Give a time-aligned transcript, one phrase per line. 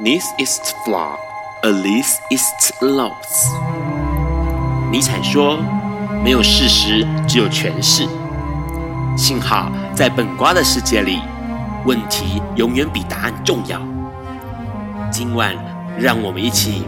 [0.00, 1.16] This is flaw,
[1.62, 3.14] a least it's loss。
[4.90, 5.56] 尼采说
[6.20, 8.08] ：“没有事实，只有诠释。”
[9.16, 11.20] 幸好在本瓜的世界里，
[11.84, 13.80] 问题永远比答案重要。
[15.12, 15.54] 今晚，
[15.96, 16.82] 让我们一起。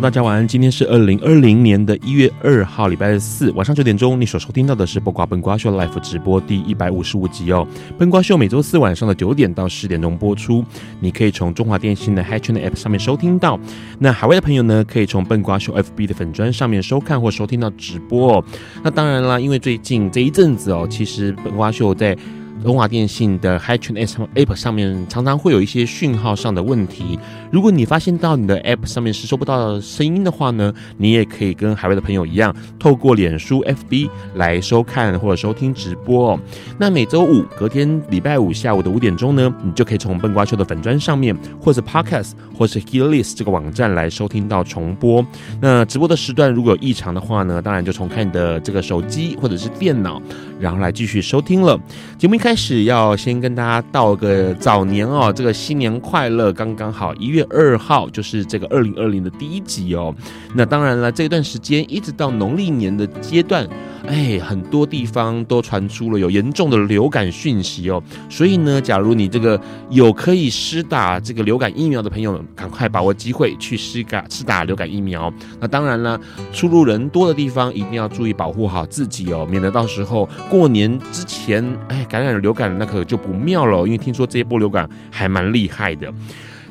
[0.00, 0.46] 大家晚安。
[0.46, 7.66] 今天是二零二零年的一月二号，礼拜四晚上九点钟，你所收听到的是《播瓜笨瓜秀》Live 直播第一百五十五集哦。
[7.98, 10.64] 笨瓜秀每周四晚上的九点到十点钟播出，
[11.00, 13.58] 你可以从中华电信的 HiTuner App 上面收听到。
[13.98, 18.44] 那海外的朋友呢，可以从笨瓜秀 FB 的粉砖上面收看或收听到直播哦。
[18.84, 22.16] 那当然啦，因为最近这一阵子哦，其实笨瓜秀在
[22.62, 27.18] 中华电信的 HiTune App 上面常常会有一些讯号上的问题。
[27.50, 36.40] 如果你发现到你的 App 上面是收不到声音的话呢，你也可以跟海外的朋友一样，透过脸书 FB 来收看或者收听直播哦。
[36.78, 45.24] 那每周五隔天礼拜五下午的五点钟呢，你就可以从笨瓜秀的粉砖上面，或是 Podcast 或是 Hearlist 这个网站来收听到重播。
[45.60, 50.20] 那直播的时段如果有异常的话呢，当然就重看你的这个手机或者是电脑，
[50.58, 51.78] 然后来继续收听了。
[52.16, 56.52] 节目一开始要先跟大家道个早年哦，这个新年快乐！
[56.52, 60.14] 刚刚好一月二号就是这个二零二零的第一集哦。
[60.54, 63.66] 那当然了，这段时间一直到农历年的阶段，
[64.06, 68.02] 哎，很多地方都传出了有严重的流感讯息哦。
[68.28, 75.32] 所以呢，假如你这个有可以施打这个流感疫苗的朋友，赶快把握机会去施打施打流感疫苗。
[75.60, 76.18] 那当然了，
[76.52, 86.12] 出入人多的地方一定要注意保护好自己哦，免得到时候过年之前哎感染了流感，那可就不妙了，因为听说这一波流感还蛮厉害的。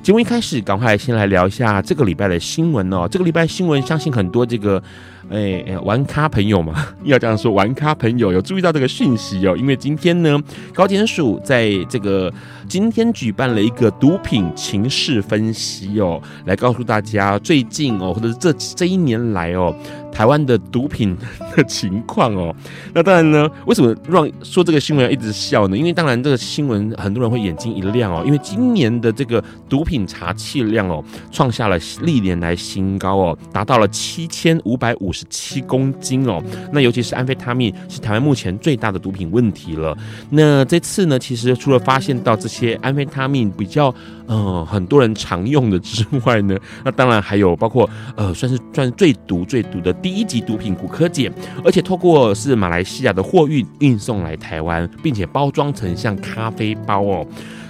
[0.01, 3.07] 节目一开始，赶快先来聊一下这个礼拜的新闻哦。
[3.09, 4.81] 这个礼拜新闻，相信很多这个。
[5.29, 6.73] 哎，玩咖朋友嘛，
[7.03, 9.55] 要这样说，玩咖朋友有注意到这个讯息哦。
[9.57, 10.39] 因为今天呢，
[10.73, 12.33] 高检署在这个
[12.67, 19.75] 今天举办了一个毒品情势分析哦，来告诉大家最近哦，或者是这这一年来哦，
[20.13, 21.17] 台湾的毒品
[21.55, 22.55] 的情况哦。
[22.93, 25.77] 那当然呢，为什么让说这个新闻要一直笑呢？
[25.77, 35.25] 因为当然这个新闻很多人会眼睛一亮哦，因为今年的这个毒品查缉量哦，创下了历年来新高哦，达到了七千五百五十。
[35.29, 36.41] 七公斤哦，
[36.71, 39.95] 那尤其是安非他命是台湾目前最大的毒品问题了。
[40.31, 43.93] 那这次呢，其实除了发现到这些安非他命比较
[44.25, 51.31] 呃很多人常用的之外呢， 那当然还有包括呃算是算是最毒最毒的第一级毒品古柯碱，
[51.63, 57.25] 而且透过是马来西亚的货运运送来台湾，并且包装成像咖啡包哦。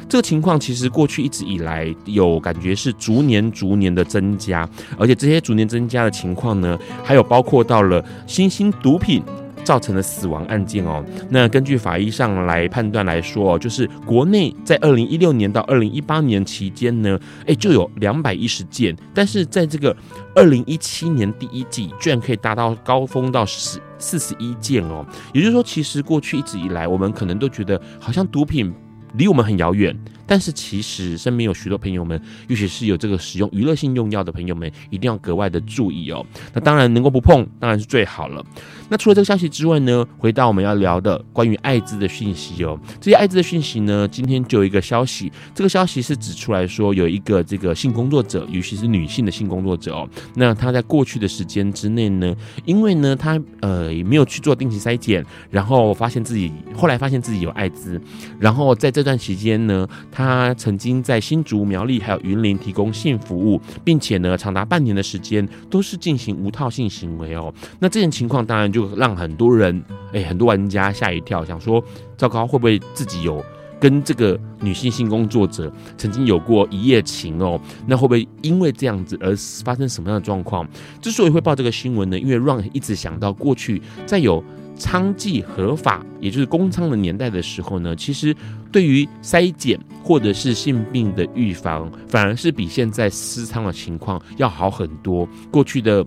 [0.10, 9.22] 这个情况其实过去一直以来有感觉是逐年逐年的增加，而且这些逐年增加的情况呢，还有包括到了新兴毒品
[9.66, 11.04] 造成的死亡案件哦。
[11.30, 19.94] 那根据法医上来判断来说哦，就是国内在二零一六年到二零一八年期间呢，诶，就有两百一十件，但是在这个
[20.34, 25.06] 二零一七年第一季居然可以达到高峰到十四十一件哦。
[25.34, 28.74] 也就是说，其实过去一直以来，我们可能都觉得好像毒品。
[29.16, 29.96] 离我们很遥远，
[30.26, 36.26] 但是其实身边有许多朋友们，尤其是有这个使用娱乐性用药的朋友们，一定要格外的注意哦。
[36.54, 38.44] 那当然能够不碰，当然是最好了。
[38.90, 42.80] 那除了这个消息之外呢，回到我们要聊的关于艾滋的讯息哦。
[43.02, 52.34] 这些艾滋的讯息呢，今天就有一个消息，这个消息是指出来说，有一个这个性工作者，尤其是女性的性工作者哦，那她在过去的时间之内呢，
[52.64, 58.02] 因为呢她呃也没有去做定期筛检，然后发现自己后来发现自己有艾滋，
[58.40, 67.54] 然后在这段期间呢，他曾经在新竹、苗栗还有云林提供性服务，并且呢长达半年的时间都是进行无套性行为哦。
[67.78, 68.88] 那这种情况当然就。
[68.98, 71.84] 让很多人哎，很多玩家吓一跳，想说
[72.18, 73.44] 糟糕，会不会自己有
[73.80, 77.62] 跟这个女性性工作者曾经有过一夜情哦？
[77.86, 80.68] 那会不会因为这样子而发生什么样的状况？
[81.00, 84.44] 之所以会报这个新闻呢，因为让一直想到过去在有
[84.80, 88.36] 娼妓合法，也就是公娼的年代的时候呢，其实
[88.72, 95.28] 对于筛检或者是性病的预防，反而是比现在私仓的情况要好很多。
[95.52, 96.06] 过去的。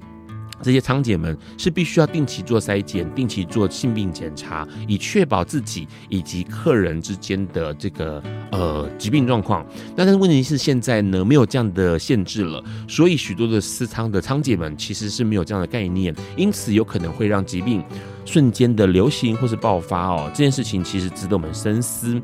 [0.63, 8.23] 这些仓姐们是必须要定期做筛检、定期做性病检查，以确保自己以及客人之间的这个
[8.53, 9.65] 呃疾病状况。
[9.97, 17.83] 那但是问题是现在呢，没有这样的限制了，所以许多的私仓的仓姐们其实是没有这样的概念，因此有可能会让疾病
[18.25, 20.31] 瞬间的流行或是爆发哦。
[20.35, 22.21] 这件事情其实值得我们深思。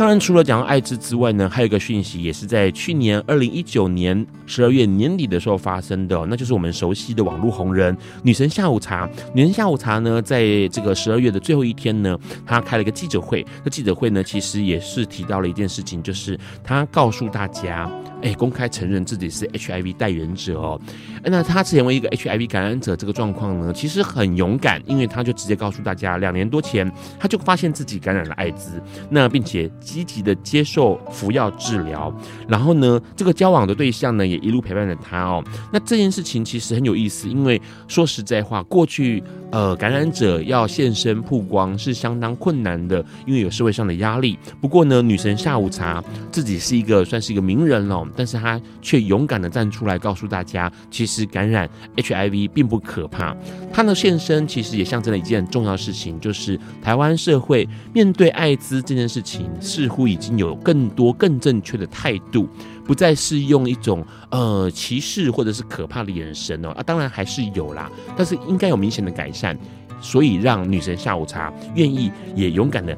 [0.00, 9.06] 当然，除了讲到艾滋之外呢，还有一个讯息，也是在去年二零一九年十二月年底的时候发生的，那就是我们熟悉的网络红人女神下午茶。
[9.34, 13.44] 女神下午茶呢，在这个十二月的最后一天呢，她开了一个记者会。
[13.62, 17.92] 那记者会呢，其实也是提到了一件事情，就是她告诉大家，
[18.22, 20.80] 哎，公开承认自己是 HIV 带原者哦。
[21.24, 29.70] 那她成为一个 HIV 感染者这个状况呢，其实很勇敢，因为她就直接告诉大家，两年多前她就发现自己感染了艾滋，那并且。
[29.90, 32.12] 积极的接受服药治疗，
[32.46, 35.42] 然后呢，这个交往的对象呢也一路陪伴着他哦。
[35.72, 44.38] 那这件事情其实很有意思，因为说实在话，过去呃感染者要现身曝光是相当困难的，因为有社会上的压力。
[44.60, 53.36] 不过呢，女神下午茶自己是一个算是一个名人哦，但是她却勇敢的站出来告诉大家，其实感染 HIV 并不可怕。
[53.72, 59.50] 她的现身其实也象征了一件重要事情，就是台湾社会面对艾滋这件事情。
[59.70, 62.48] 似乎已经有更多更正确的态度，
[62.84, 69.56] 不再是用一种呃歧视或者是可怕的眼神哦啊，当然还是有啦，但是应该有明显的改善，
[70.00, 72.96] 所以让女神下午茶愿意也勇敢的。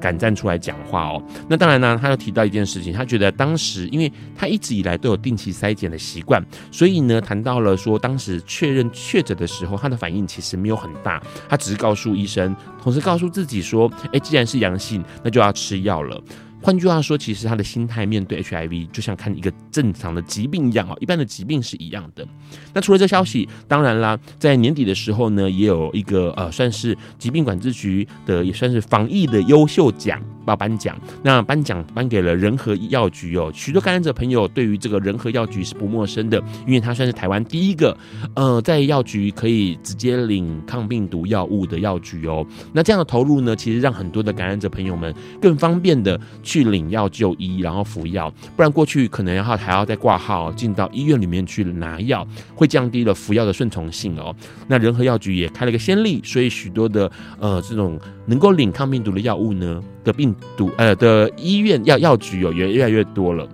[0.00, 16.20] 敢站出来讲话哦，那当然呢，他又提到一件事情，他觉得当时，因为他一直以来都有定期筛检的习惯，所以呢，谈到了说当时确认确诊的时候，他的反应其实没有很大，他只是告诉医生，同时告诉自己说，哎，既然是阳性，那就要吃药了。
[16.62, 22.26] 换句话说，其实他的心态面对 HIV 就像看一个正常的疾病一样哦，一般的疾病是一样的。
[22.74, 30.98] 那除了这消息，当然啦，在年底的时候呢，也有一个呃，算是疾病管制局的，也算是防疫的优秀奖要颁奖。
[31.22, 37.96] 那颁奖颁给了仁和药局哦，许多感染者朋友对于这个仁和药局是不陌生的，因为它算是台湾第一个
[38.34, 42.46] 呃，在药局可以直接领抗病毒药物的药局哦。
[42.72, 46.20] 那这样的投入呢，其实让很多的感染者朋友们更方便的。
[46.42, 54.34] 去领药就医，然后服药，不然过去可能要还要再挂号进到医院里面去拿药，会降低了服药的顺从性哦。
[54.66, 63.48] 那仁和药局也开了个先例，所以许多的呃这种能够领抗病毒的药物呢的病毒呃的医院药药局哦也越来越多了。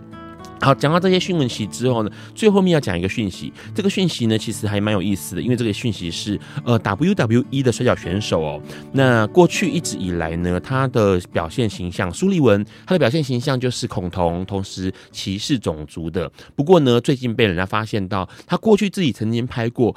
[0.59, 3.53] 好，讲到这些讯息之后呢，最后面要讲一个讯息。
[3.75, 8.61] 这个讯息呢，其实还蛮有意思的，因为这个讯息是呃 WWE 的摔角选手哦。
[8.91, 16.29] 那过去一直以来呢，他的表现形象，苏利文他的表现形象就是恐同，同时歧视种族的。
[16.57, 19.95] 不过呢，最近被人家发现到，他过去自己曾经拍过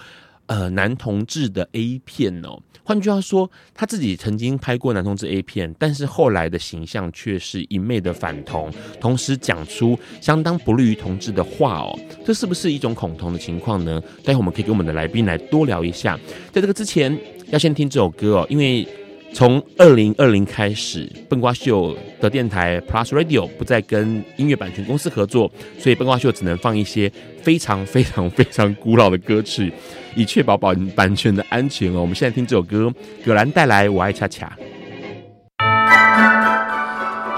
[0.50, 2.60] 呃男同志的 A 片哦。
[2.84, 8.70] 换句话说，他自己曾经拍过男同志 A 片，但是后来的形象却是一昧的反同，
[9.00, 11.98] 同时讲出相当不利于同志的话哦。
[12.26, 14.02] 这是不是一种恐同的情况呢？
[14.24, 16.20] 待会我们可以跟我们的来宾来多聊一下。
[16.52, 17.16] 在这个之前，
[17.52, 18.86] 要先听这首歌哦，因为。
[19.32, 27.10] 从二零二零开始，笨瓜秀的电台 Plus Radio 不再跟音乐版权公司合作，所以笨瓜秀只能放一些
[27.42, 29.72] 非常非常非常古老的歌曲，
[30.16, 32.02] 以确保保版权的安全哦。
[32.02, 32.92] 我们现在听这首歌，
[33.24, 34.52] 葛兰带来《我爱恰恰》。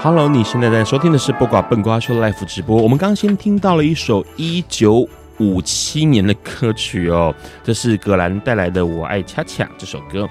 [0.00, 2.82] Hello，你现在在收听的是播瓜笨瓜秀 Live 直播。
[2.82, 5.08] 我们刚刚先听到了一首一九
[5.38, 7.32] 五七年的歌曲哦，
[7.62, 10.28] 这是葛兰带来的《我爱恰恰》这首歌。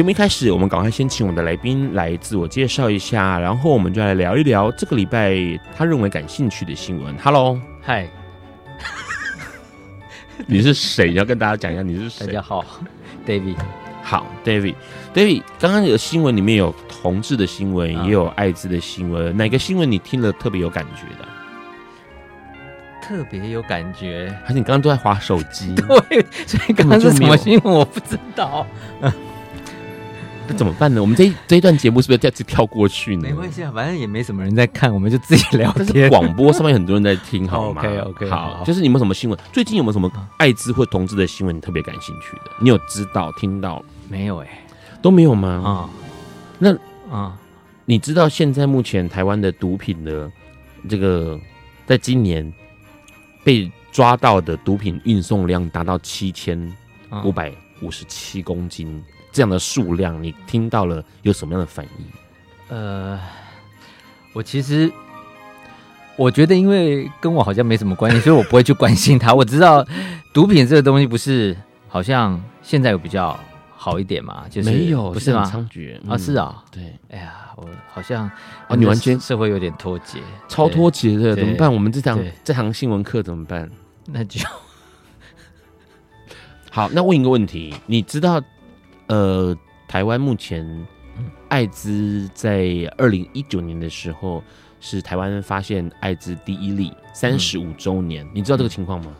[0.00, 5.36] 节目一开始，我们赶快先请我们的来宾来自我介绍一下，然后我们就来聊一聊这个礼拜
[5.76, 7.14] 他认为感兴趣的新闻。
[7.18, 8.08] Hello，嗨，
[10.46, 11.10] 你是谁？
[11.10, 12.26] 你要跟大家讲一下你是谁？
[12.26, 12.64] 大家好
[13.26, 13.56] ，David。
[14.02, 21.28] 好，David，David，刚刚有新闻里面有同志的新闻，也有艾滋的新闻，嗯，哪个新闻你听了特别有感觉的？
[23.06, 25.74] 特别有感觉，还是你刚刚都在划手机？
[26.08, 27.74] 对，所以刚刚是什么新闻？
[27.74, 28.66] 我不知道。
[30.50, 31.00] 那怎么办呢？
[31.00, 33.22] 我们这一这一段节目是不是再次跳过去呢？
[33.22, 36.10] 没关系啊，反正也没什么人在看，我们就自己聊天。
[36.10, 39.38] 广播上面很多人在听，好吗 OK OK，好，好，就是你们什么新闻？
[39.52, 42.50] 最近有没有什么艾滋或同志的新闻你特别感兴趣的？
[42.60, 43.80] 你有知道听到？
[44.08, 44.60] 没有哎、欸，
[45.00, 45.62] 都没有吗？
[45.64, 45.90] 啊、嗯，
[46.58, 46.78] 那啊、
[47.12, 47.32] 嗯，
[47.84, 50.28] 你知道现在目前台湾的毒品的
[50.88, 51.38] 这个，
[51.86, 52.52] 在今年
[53.44, 56.60] 被抓到的毒品运送量达到七千
[57.24, 57.52] 五百
[57.82, 58.88] 五十七公斤。
[58.88, 62.04] 嗯这样的数量，你听到了有什么样的反应？
[62.68, 63.18] 呃，
[64.32, 64.90] 我其实
[66.16, 69.34] 我觉得，因为跟我好像没什么关系，所以我不会去关心他。
[69.34, 69.86] 我知道
[70.32, 71.56] 毒品这个东西不是
[71.88, 73.38] 好像现在有比较
[73.76, 75.50] 好一点嘛，就是没有，不是吗？
[75.52, 78.24] 猖獗、嗯、啊，是啊，对，哎呀，我好像
[78.68, 80.18] 啊，你完全社会有点脱节，
[80.48, 81.72] 超脱节的，怎么办？
[81.72, 83.68] 我们这堂对这堂新闻课怎么办？
[84.06, 84.40] 那就
[86.70, 88.40] 好，那问一个问题，你知道，
[89.10, 89.56] 呃，
[89.88, 90.64] 台湾目前
[91.48, 94.40] 艾滋在二零一九年的时候
[94.78, 99.12] 是台湾发现艾滋第一例三十五周年，嗯、你知道这个情况吗？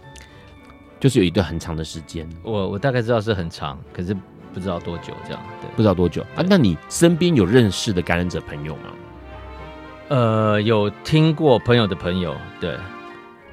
[1.00, 4.14] 就是有一段很长的时间，我我大概知道是很长，可是
[4.54, 6.44] 不知道多久这样，对，不知道多久啊？
[6.48, 8.82] 那你身边有认识的感染者朋友吗？
[10.06, 12.78] 呃，有听过朋友的朋友，对，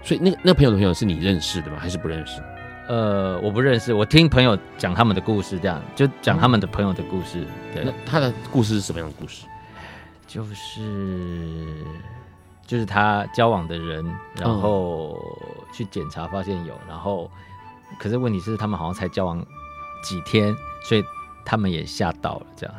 [0.03, 1.77] 所以那那朋友的朋友是你认识的吗？
[1.79, 2.39] 还是不认识？
[2.87, 7.45] 呃，我不认识，我听朋友讲他们的故事，这样就讲他们的朋友的故事。
[7.73, 9.45] 对，那他的故事是什么样的故事？
[10.25, 11.83] 就是
[12.65, 14.05] 就是他交往的人，
[14.39, 15.17] 然后
[15.73, 17.29] 去检查发现有，然后
[17.99, 19.45] 可是问题是他们好像才交往
[20.03, 21.03] 几天，所以
[21.45, 22.75] 他们也吓到了，这样。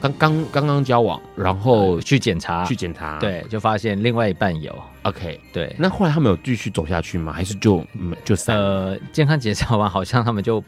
[0.00, 4.76] 刚刚刚刚交往，然后、呃、去检查，去检查，对，就发现另外一半有。
[5.02, 5.74] OK，对。
[5.78, 7.32] 那后来他们有继续走下去吗？
[7.32, 7.84] 还是就
[8.24, 8.62] 就散了？
[8.62, 10.62] 呃，健康检查完，好像他们就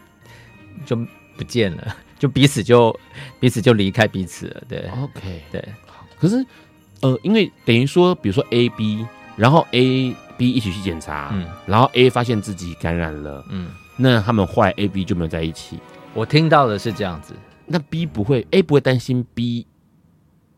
[0.86, 0.96] 就
[1.36, 2.98] 不见了， 就彼此就
[3.38, 4.62] 彼此就离开彼此了。
[4.68, 5.62] 对，OK，对。
[6.18, 6.44] 可是
[7.00, 15.78] 呃，因为等于说，比如说 A、B，然后 A、B 一起去检查，嗯，然后 A 发现自己感染了，嗯，那他们后来 A、B 就没有在一起。
[16.14, 17.34] 我听到的是这样子。
[17.66, 19.66] 那 B 不会，A 不会担心 B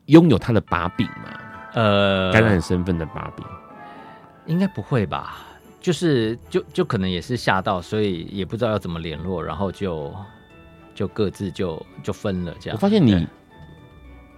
[0.07, 1.41] 拥有他的把柄吗？
[1.75, 3.45] 呃，感染身份的把柄，
[4.47, 5.47] 应该不会吧？
[5.81, 10.15] 就是就就可能也是吓到，所以也不知道要怎么联络，然后就
[10.95, 12.55] 就各自就就分了。
[12.59, 13.27] 这样，我发现你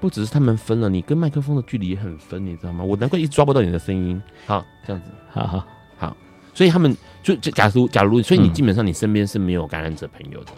[0.00, 2.82] 不只是他们分了，你跟麦克风的距离也很分，你知道吗？
[2.82, 4.20] 我难怪一直抓不到你的声音。
[4.46, 5.64] 好，这样子，好好
[5.96, 6.16] 好。
[6.52, 10.52] 所以他们就就假如假如，所以你基本上你身边是没有感染者朋友的。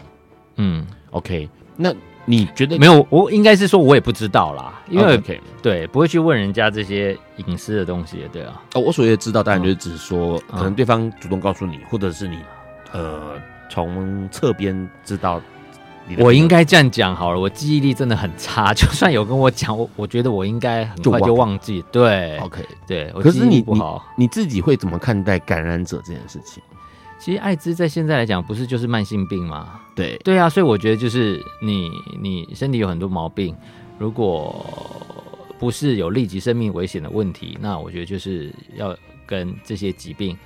[0.57, 1.49] 嗯，OK。
[1.77, 1.95] 那
[2.29, 3.07] 你觉得没有？
[3.09, 7.17] 我应该是说，我也不知道啦，因为 okay, 对，不会去问人家这些
[7.47, 8.63] 隐私的东西，对啊。
[8.75, 12.39] 哦，我所谓的知道，当然就是只是说，嗯、可能对方主动告诉你，嗯、或者是你
[12.93, 13.33] 呃
[13.71, 15.41] 从侧边知道。
[16.17, 21.83] 我应该这样讲好了，我记忆力真的很差， 就算有跟我讲，我我觉得我应该很快就忘记。
[21.83, 23.11] 忘对，OK，对。
[23.21, 23.83] 可是你你，
[24.17, 26.63] 你自己会怎么看待感染者这件事情？
[27.19, 29.81] 其实艾滋在现在来讲，不是就是慢性病吗？
[29.95, 33.55] 对对啊，所以我觉得就是你你身体有很多毛病，
[33.99, 34.65] 如果
[35.59, 38.97] 不是有立即生命危险的问题，那我觉得就是要
[39.27, 40.39] 跟这些疾病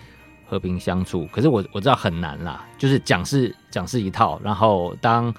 [0.47, 1.29] 和平相处。
[1.31, 5.33] 可是我我知道很难啦，就是讲是讲是一套，然后当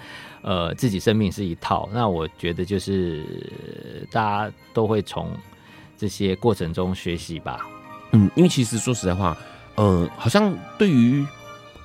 [0.43, 3.25] 呃自己生命是一套，那我觉得就是
[4.11, 5.31] 大家都会从
[5.97, 7.67] 这些过程中学习吧。
[8.11, 9.35] 嗯，因为其实说实在话。
[9.75, 11.25] 嗯，好像对于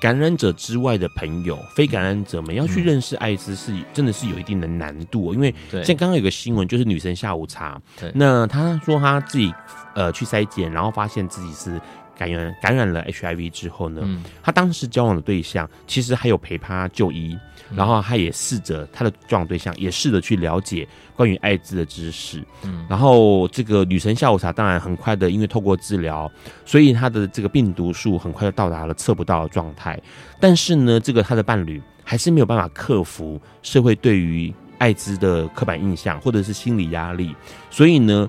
[0.01, 5.35] 感染者之外的朋友，非感染者们要去认识艾滋，是真的是有一定的难度。
[5.35, 5.53] 因为
[5.85, 7.81] 像刚刚有个新闻，就是女生下午茶，
[8.15, 9.53] 那她说她自己
[9.95, 11.81] 呃去筛检，然后发现自己是
[12.19, 14.03] 感染感染了 HIV 之后呢，
[14.43, 17.39] 他当时交往的对象其实还有陪他就医。
[17.77, 26.33] 然后他也试着他的交往对象也试着去了解关于艾滋的知识，嗯，然后这个女神下午茶当然很快的，因为透过治疗，
[26.65, 30.01] 所以他的这个病毒数很快就到达了测不到的状态。
[30.41, 37.37] 但是呢，这个他的伴侣还是没有办法克服社会对于艾滋的刻板印象或者是心理压力，
[37.71, 38.27] 所以呢，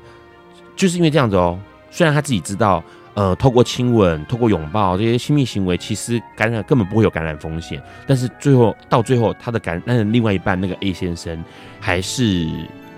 [0.76, 1.58] 就是因为这样子哦，
[1.90, 2.84] 虽然他自己知道。
[3.20, 7.84] 呃，透过亲吻、透过拥抱这些亲密行为，其实感染根本不会有感染风险。
[8.08, 11.44] 但是最后到最后，他的感那另外一半那个 A 先生
[11.82, 12.50] 还是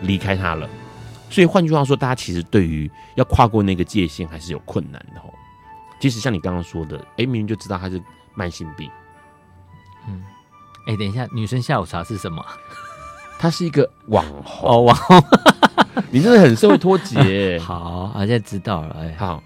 [0.01, 0.69] 离开他了。
[1.31, 5.33] 所以换句话说，大家其实对于要跨过那个界限还是有困难的哦。
[5.99, 7.99] 即使像你刚刚说的，哎，明明就知道他是
[8.35, 8.87] 慢性病。
[10.07, 10.21] 嗯，
[10.85, 12.45] 哎，等一下，女生下午茶是什么？
[13.39, 15.19] 他是一个网红哦，网红。
[16.13, 17.57] 你真的很社会脱节。
[17.65, 18.97] 好，现在知道了。
[18.99, 19.41] 哎，好。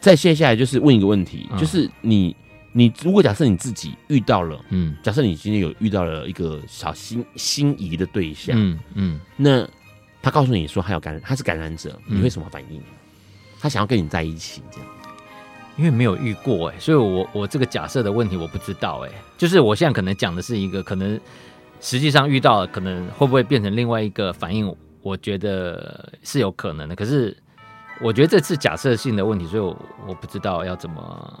[0.00, 2.34] 再接下来就是问一个问题，嗯、就是你，
[2.72, 9.68] 你如果假设你自己遇到了，嗯，假设你今天有遇到了一个小心心仪的对象，嗯嗯，那
[10.22, 12.80] 他告诉你说他有感染，他是感染者，你会什么反应？
[12.80, 12.84] 嗯、
[13.60, 14.88] 他想要跟你在一起，这样，
[15.76, 21.20] 因为没有遇过哎、欸，所以我我这个假设的问题我不知道哎、欸，就是我现在可能讲的是一个可能
[21.80, 24.74] 实际上遇到了，可能会不会变成另外一个反应？
[25.02, 27.36] 我觉得是有可能的，可是。
[28.02, 29.76] 我觉得这是假设性的问题，所以我
[30.08, 31.40] 我不知道要怎么。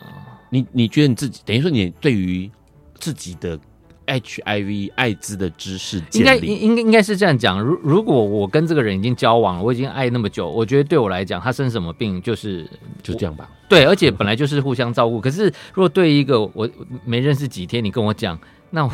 [0.50, 2.50] 你你觉得你自己等于说你对于
[2.94, 3.58] 自己的
[4.06, 7.62] HIV 艾滋的知识，应该应应应该是这样讲。
[7.62, 12.68] 如如果我跟这个人已经交往了，我已经爱那么久，我觉得对我来讲，他生什么病就是
[13.02, 13.48] 就这样吧。
[13.68, 15.20] 对，而且本来就是互相照顾。
[15.20, 16.68] 可是如果对一个我
[17.04, 18.36] 没认识几天，你跟我讲
[18.70, 18.90] 那我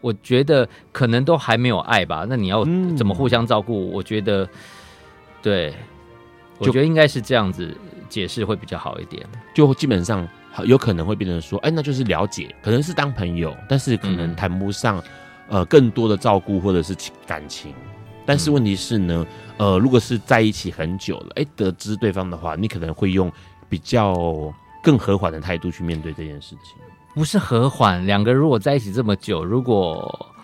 [0.00, 2.26] 我觉得可能都还没有爱吧。
[2.28, 2.64] 那你要
[2.96, 3.88] 怎么互相照顾？
[3.88, 4.48] 嗯、我觉得，
[5.40, 5.72] 对，
[6.58, 7.76] 我觉得应该是这样子
[8.08, 9.26] 解释会比较好一点。
[9.54, 10.26] 就基本上
[10.64, 14.98] 有可能会变成说，哎，那就是了解，可能是当朋友，但是可能谈不上、
[15.48, 16.96] 嗯、呃更多的照顾或者是
[17.26, 17.74] 感情。
[18.24, 23.30] 但是问题是呢，呃，如果是在一起很久了，哎，得知对方的话，你可能会用
[23.68, 24.14] 比较
[24.82, 26.74] 更和缓的态度去面对这件事情。
[27.14, 30.34] 不是和缓，两个如果在一起这么久，如果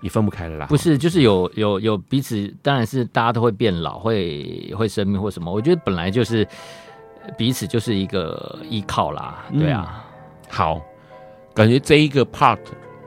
[0.00, 0.66] 也分不开了啦。
[0.66, 5.52] 不是，就是有有有彼此，当然是大家都会变老，会会生病或什么。
[5.52, 6.46] 我觉得本来就是
[7.36, 10.04] 彼此就是一个依靠啦，对啊。
[10.04, 10.82] 嗯、好，
[11.54, 12.58] 感觉这一个 part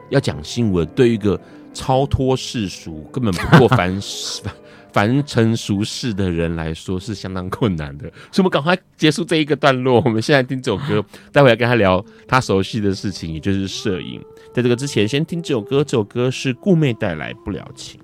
[0.10, 1.40] 要讲新闻，对于一个。
[1.74, 3.98] 超脱世俗，根本不过凡
[4.92, 10.02] 凡尘俗世的人来说是相当困难的，所以我们赶快结束这一个段落。
[10.04, 14.22] 我们现在听这首歌，待会要跟他聊他熟悉的事情，也就是摄影。
[14.54, 18.02] 在这个之前，先听这首歌，这首歌是顾妹带来不了情。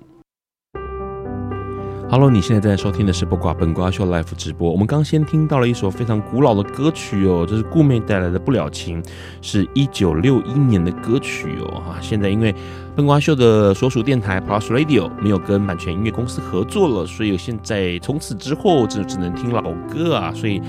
[2.10, 4.72] Hello，你现在在收听的是《不挂本瓜秀》Live 直播。
[4.72, 9.02] 我们刚先听到了一首非常古老的歌曲哦，这是顾妹带来的《不了情》，
[9.42, 11.82] 是一九六一年的歌曲哦。
[11.86, 12.54] 哈，现在因为
[12.98, 20.60] 本瓜秀的所属电台 Plus Radio 没有跟版权音乐公司合作了，所以现在从此之后就只能听老歌啊，所以。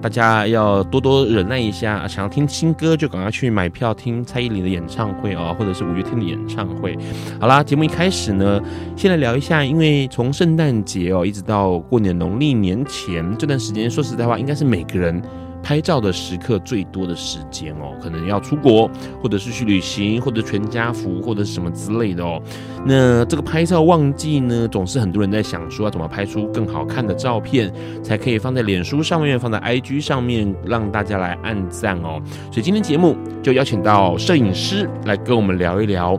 [0.00, 6.96] 大家要多多忍耐一下，想要听新歌就赶快去买票听蔡依林的演唱会哦，或者是五月天的演唱会。
[7.40, 8.60] 好啦，节目一开始呢，
[8.94, 15.20] 先来聊一下，因为从圣诞节哦一直到过年农历年前这段时间，说实在话，应该是每个人。
[15.68, 18.90] 拍照的时刻最多的时间哦，可能要出国，
[19.22, 22.40] 或者是去旅行，或者全家福，或者是什么之类的哦。
[22.86, 27.70] 那这个拍照旺季呢，总是很多人在想说要怎么拍出更好看的照片，
[28.02, 32.18] 才可以放在脸书上面，放在 IG 上面，让大家来按赞哦。
[32.50, 36.18] 所以今天节目就邀请到摄影师来跟我们聊一聊，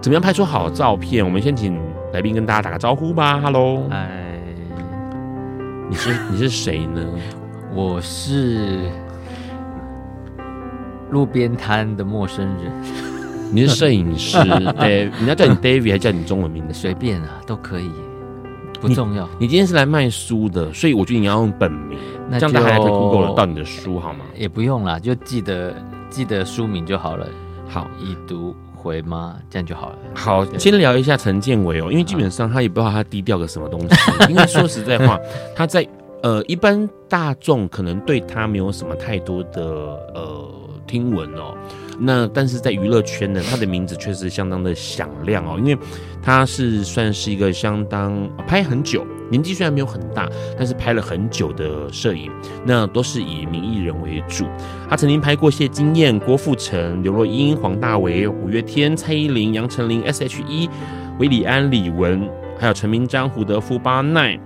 [0.00, 1.24] 怎么样拍出好照片。
[1.24, 1.78] 我们先请
[2.12, 3.40] 来宾跟大家打个招呼吧。
[3.40, 4.10] Hello，哎，
[5.88, 7.06] 你是你是谁呢？
[7.72, 8.90] 我是
[11.10, 12.72] 路边摊的陌生人。
[13.52, 14.38] 你是摄影师，
[14.78, 16.74] 对，人家叫你 David 还叫你中文名字？
[16.74, 17.90] 随便啊，都可以，
[18.80, 19.24] 不重要。
[19.38, 24.20] 你，你今天是来卖书的，所以我觉得你要用本名，那这样大家还会 Google 到你的书好吗？
[24.36, 25.74] 也不用啦，就记得
[26.08, 27.26] 记得书名就好了。
[27.68, 29.36] 好，已读回吗？
[29.48, 29.96] 这样就好了。
[30.14, 33.88] 好，先聊一下陈建伟哦，因为基本上他也不知道他低调个什么东西。
[34.28, 35.18] 因为说实在话，
[35.56, 35.86] 他在。
[36.22, 39.62] 呃，一般大众可能对他没有什么太多的
[40.14, 40.48] 呃
[40.86, 41.56] 听闻哦，
[41.98, 45.78] 那但是在娱乐圈呢，他的名字确实相当的响亮哦，因为
[46.22, 50.28] 他是算是一个相当拍很久，年纪虽然没有很大，
[50.58, 52.30] 但是拍了很久的摄影，
[52.66, 54.44] 那都是以名艺人为主。
[54.88, 60.68] 他曾经拍过谢金燕、郭富城、刘若英、黄大炜、五月天、蔡依林、杨丞琳、S.H.E、
[61.18, 62.28] 韦礼安、李玟，
[62.58, 64.38] 还有陈明章、胡德夫、巴奈。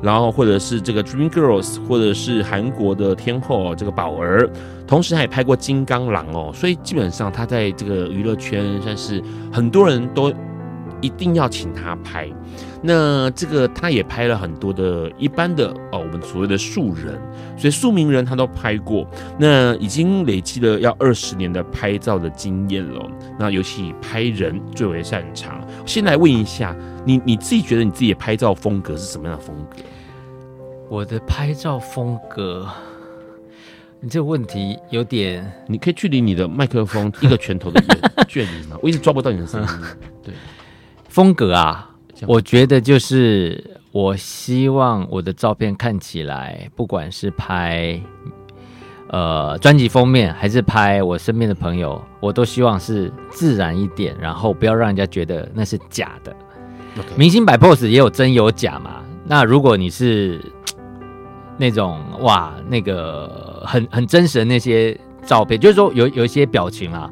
[0.00, 4.48] 然后或者是这个 Dream Girls，或者是韩国的天后这个宝儿，
[4.86, 10.32] 同时他也拍过金刚狼哦，所以基本上他在这个娱乐圈算是很多人都
[11.00, 12.28] 一定要请他拍。
[12.82, 17.20] 那这个他也拍了很多的一般的哦，我们所谓的素人，
[17.56, 19.06] 所以素名人他都拍过。
[19.38, 23.10] 那已经累积了要二十年的拍照的经验了。
[23.38, 25.66] 那尤其拍人最为擅长。
[25.86, 26.76] 先来问一下。
[27.06, 29.76] 你你自己觉得你自己的拍照风格是什么样的风格？
[30.90, 32.68] 我的拍照风格，
[33.98, 37.82] 你这个问题有点，你可以距离你的麦克风一个拳头的
[38.28, 38.76] 距离吗？
[38.82, 39.68] 我一直抓不到你的声音。
[40.22, 40.34] 对，
[41.08, 41.88] 风格啊，
[42.26, 48.00] 我觉得就是我希望我的照片看起来，不管是拍
[49.08, 56.34] 呃专辑封面，还是拍我身边的朋友，我都希望是自然一点，然后不要让人家觉得那是假的。
[57.16, 59.04] 明星摆 pose 也有真有假嘛？
[59.24, 60.40] 那如果你是
[61.56, 67.08] 那种哇，那个很很真实的那些照片，就是说有有一些表情啊，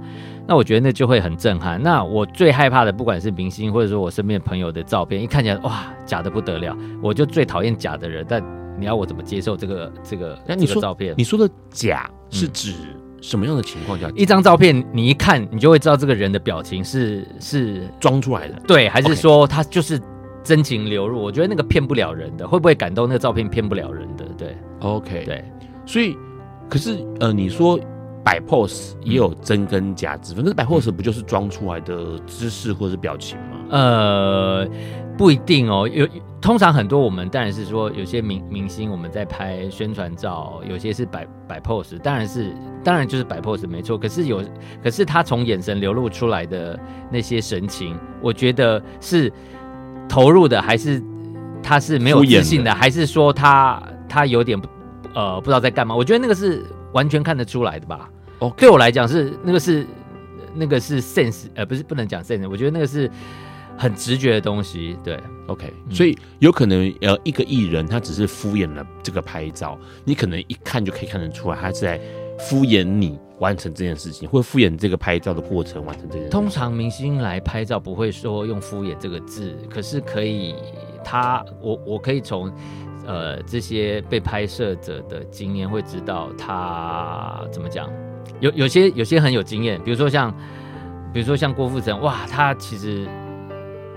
[0.47, 1.83] 那我觉得那就会很震撼。
[1.83, 8.25] 那我最害怕的，不管是明星或者说我身边朋友的照片，一看起来哇，假的不得了，我就最讨厌假的人。
[8.29, 8.43] 但
[8.79, 11.15] 你要我怎么接受这个这个那你说这个照片？
[11.17, 12.73] 你说的假是指？
[12.73, 20.01] 嗯什么样的情况下，一张照片你一看，你就会知道这个人的表情是是装出来的，对，还是说他就是
[20.45, 23.09] 真情流露我觉得那个骗不了人的，会不会感动？
[23.09, 25.45] 那个照片骗不了人的，对，OK，对，
[25.87, 26.15] 所以
[26.69, 27.81] 可是呃，你说
[28.27, 33.57] 摆 pose 也有真跟假之分，那摆 pose 不就是装出来的姿势或者是表情吗？
[33.71, 34.69] 呃，
[35.17, 36.05] 不一定哦，有。
[36.41, 43.97] 通常很多我们当然是说，有些明明星我们在拍宣传照，有些是摆摆 pose，当然是当然就是摆 pose 没错。
[43.97, 44.43] 可是有，
[44.83, 46.77] 可是他从眼神流露出来的
[47.11, 49.33] 那些神情，我觉得是
[50.09, 51.01] 投入的，还是
[51.63, 54.61] 他是没有自信的，还是说他他有点
[55.15, 55.95] 呃不知道在干嘛？
[55.95, 58.09] 我觉得那个是完全看得出来的吧。
[58.39, 58.61] 哦，Okay.
[58.61, 59.87] 对我来讲是那个是
[60.55, 63.11] 那个是 sense，呃，不是不能讲 sense，我觉得那个是。
[63.79, 72.01] 很直觉的东西，对，OK，所以有可能呃，一个艺人他只是敷衍了这个拍照，你可能一看就可以看得出来，他是在
[72.39, 76.31] 敷衍你完成这件事情，或敷衍这个拍照的过程完成这件事情。
[76.31, 80.55] 通常明星来拍照不会说用敷衍这个字，可是可以，
[81.05, 82.51] 他我我可以从
[83.07, 87.89] 呃这些被拍摄者的经验会知道他怎么讲，
[88.41, 90.35] 有有些有些很有经验，比如说像
[91.13, 93.07] 比如说像郭富城，哇，他其实。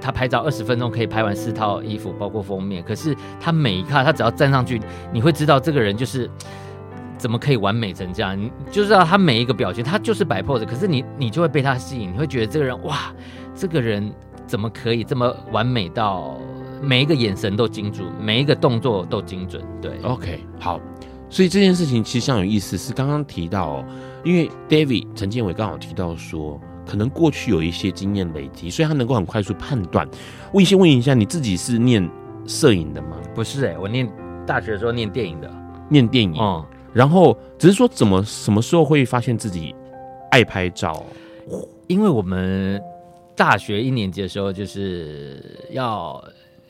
[0.01, 2.81] 他拍照二十分钟可以拍完四套衣服，包括封面。
[2.81, 4.79] 可是他每一卡，他只要站上去，
[5.11, 6.31] 你会知道这个人就是
[7.17, 8.41] 怎么可以完美成这样。
[8.41, 10.65] 你就知道他每一个表情，他就是摆 pose。
[10.65, 13.13] 可是你，你就会被他吸引，你会觉得这个人哇，
[13.53, 14.09] 这个人
[14.47, 16.37] 怎么可以这么完美到
[16.81, 19.63] 每一个眼神都精准，每一个动作都精准。
[19.81, 20.79] 对，OK，好。
[21.29, 23.85] 所以这件事情其实相有意思，是刚刚提到哦，
[24.23, 26.59] 因为 David 陈建伟刚好提到说。
[26.87, 30.09] 可能过去有一些经验累积，所以他能够很快速判断。
[30.53, 32.09] 问先问一下，你自己是念
[32.47, 33.15] 摄影的吗？
[33.35, 34.11] 不是哎、欸，我念
[34.43, 35.53] 大学的时候念电影的，
[35.87, 36.33] 念电影。
[36.41, 39.75] 嗯，然后只是说怎么什么时候会发现自己
[40.31, 41.05] 爱拍照？
[41.85, 42.81] 因为我们
[43.35, 46.19] 大学一年级的时候就是要。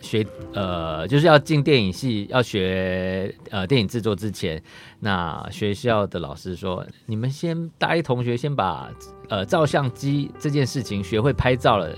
[0.01, 4.61] 学呃，就是要进电影系，要学呃电影制作之前，
[4.99, 8.89] 那学校的老师说，你们先大一同学先把
[9.27, 11.89] 呃照相机这件事情学会拍照了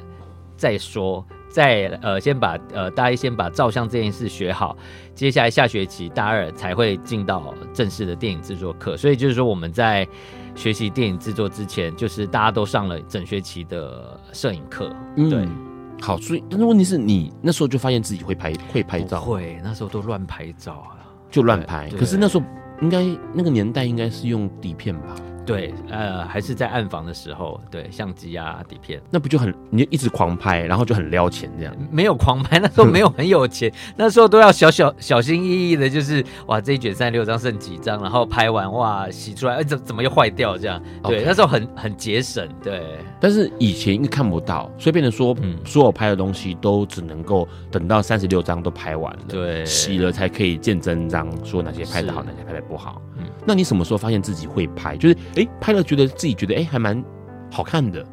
[0.57, 4.75] 再说，再呃先把呃大一先把照相这件事学好，
[5.13, 8.97] 接下来下学期大二才会进到正式的电影制作课。
[8.97, 10.07] 所以就是说我们在
[10.55, 15.39] 学习电影制作之前，就是大家都上了整学期的摄影课，对。
[15.39, 15.70] 嗯
[16.01, 20.97] 好，所以但是问题是你那时候就发现自己会拍会拍照，会那时候都乱拍照啊，
[21.29, 21.89] 就乱拍。
[21.91, 22.43] 可是那时候
[22.81, 25.15] 应该那个年代应该是用底片吧？
[25.51, 31.75] 对，呃，还是在暗房的时候，对，相机啊，底片，那不就很你就一直狂拍，然后就很撩钱这样？
[31.91, 40.81] 没有狂拍，那时候没有很有钱， 那时候都要小小小心翼翼的，就是哇，这一卷三十六张剩几张，然后拍完哇，洗出来，哎，怎怎么又坏掉这样？
[41.03, 42.81] 对.那时候很很节省，对。
[43.19, 53.01] 但是以前因为看不到，所以变成说，嗯，所有拍的东西都只能够等到三十六张都拍完了，对，洗了才可以见真章，说哪些拍的好，哪些拍的不好。
[53.17, 54.95] 嗯，那你什么时候发现自己会拍？
[54.95, 55.17] 就是。
[55.35, 57.03] 哎，拍了觉得自己觉得哎，还蛮
[57.51, 58.05] 好看的。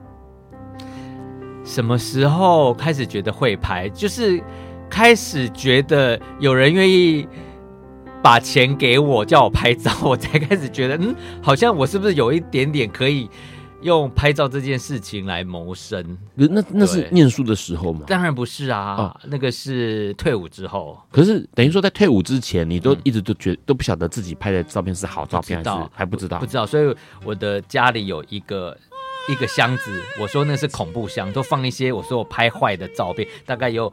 [1.65, 3.89] 什么时候开始觉得会拍？
[3.91, 4.43] 就是
[4.89, 7.29] 开始觉得有人愿意
[8.23, 13.29] 把钱给我，叫我拍照，我才开始觉得，嗯，好像我是不是有一点点可以。
[13.83, 18.05] 用拍照这件事情来谋生，那那是念书的时候吗？
[18.09, 20.99] 当然不是啊，哦、那个是退伍之后。
[21.13, 26.39] 可是等于说，在退伍之前，你都一直都觉都不晓得自己拍的照片是好照片，还是还不知道？
[26.41, 26.67] 不知道。
[26.67, 26.93] 所以
[27.25, 28.77] 我的家里有一个
[29.29, 33.93] 一个箱子，我说那是恐怖箱，都放一些我说我拍坏的照片，大概有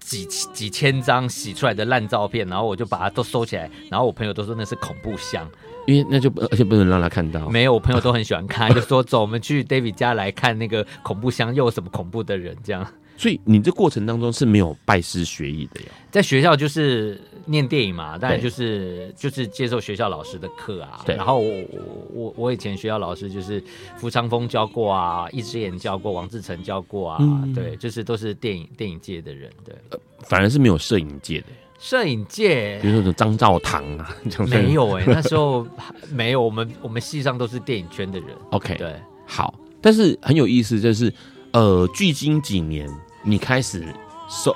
[0.00, 5.50] 几几千张洗出来的烂照片，然后我就把它都收起来，然后我朋友都说那是恐怖箱。
[5.88, 7.48] 因为那就不，而且不能让他看到。
[7.48, 12.86] 没有，我朋友都很喜欢看， 就说走，我们去 David 家来看那个恐怖箱，又有什么恐怖的人这样。
[13.16, 15.86] 所以你这过程当中是没有拜师学艺的呀？
[16.10, 21.00] 在学校就是念电影嘛，当然就是就是接受学校老师的课啊。
[21.06, 21.16] 对。
[21.16, 21.64] 然后我
[22.12, 23.64] 我我以前学校老师就是
[23.96, 29.74] 福昌峰教过啊，一只眼教过，王志成教过啊，嗯、对，就是都是电影电影界的人，对。
[29.88, 31.46] 呃、反而是没有摄影界的。
[31.78, 34.10] 摄影界，比如说张兆堂啊，
[34.50, 35.64] 没有哎、欸，那时候
[36.10, 38.30] 没有，我们我们系上都是电影圈的人。
[38.50, 41.12] OK，对，好，但是很有意思，就是
[41.52, 42.90] 呃，距今几年，
[43.22, 43.84] 你开始
[44.28, 44.54] 收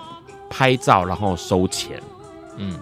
[0.51, 2.03] 拍照，然后收钱，
[2.57, 2.77] 嗯，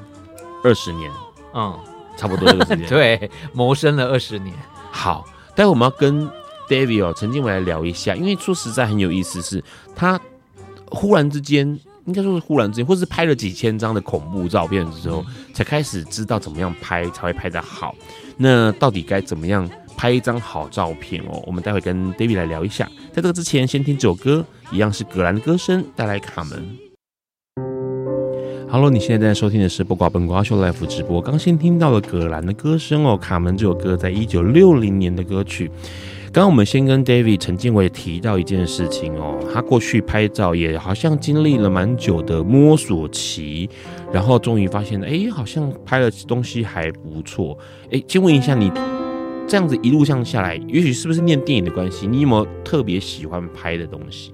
[0.64, 1.12] 二十年，
[1.52, 1.78] 嗯，
[2.16, 4.56] 差不多这个时间， 对，谋生了二十年。
[4.90, 6.26] 好，待会我们要跟
[6.66, 10.18] David 哦，陈建伟来聊一下，因为说实在很有意思是，是他
[10.88, 11.78] 忽然之间。
[12.06, 17.94] 应该说是忽然之间，或是拍了几千张的恐怖照片之后，才开始知道怎么样拍才会拍得好。
[18.36, 21.42] 那到底该怎么样拍一张好照片哦？
[21.46, 22.88] 我们待会跟 David 来聊一下。
[23.12, 26.64] 在这个之前，先听这首歌，一样是葛兰的歌声带来卡门。
[28.70, 31.20] Hello，你现在在收听的是不挂本瓜秀 Live 直播。
[31.20, 35.70] 刚先听到了葛兰的歌声哦，卡门这首歌在一九六零年的歌曲。
[36.32, 43.68] 刚刚我们先跟 David 陈建伟提到一件事情哦，他过去拍照也好像经历了蛮久的摸索期，
[44.12, 47.58] 然后终于发现，哎，好像拍的东西还不错。
[47.90, 48.70] 哎，先问一下你，
[49.48, 54.30] 这样子一路上下来，也许是不是念电影的关系，你有没有特别喜欢拍的东西？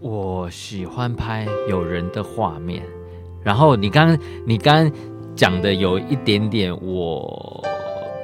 [0.00, 2.82] 我喜欢拍有人的画面，
[3.42, 4.90] 然后你刚你刚
[5.36, 7.62] 讲的有一点点我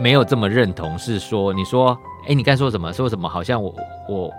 [0.01, 1.95] 没有这么认同，是说你说。
[2.28, 2.92] 哎，你刚说什么？
[2.92, 3.28] 说什么？
[3.28, 3.74] 好像我
[4.08, 4.30] 我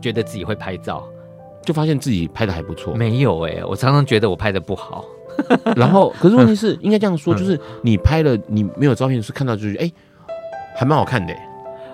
[0.00, 1.06] 觉得自己会拍照，
[1.62, 2.94] 就发现自己拍的还不错。
[2.94, 5.04] 没有哎，我常常觉得我拍的不好。
[5.76, 9.90] 然后，可是问题是， 应该这样说，就是你拍了，你没有照片是看到就是哎，
[10.76, 11.34] 还蛮好看的。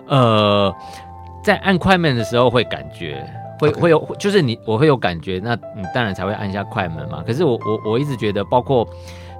[0.08, 0.74] 呃，
[1.42, 3.24] 在按快门的时候会感觉
[3.58, 7.22] 会会有，就是你我会有感觉，那你当然才会按一下快门嘛。
[7.26, 8.86] 可是我我我一直觉得，包括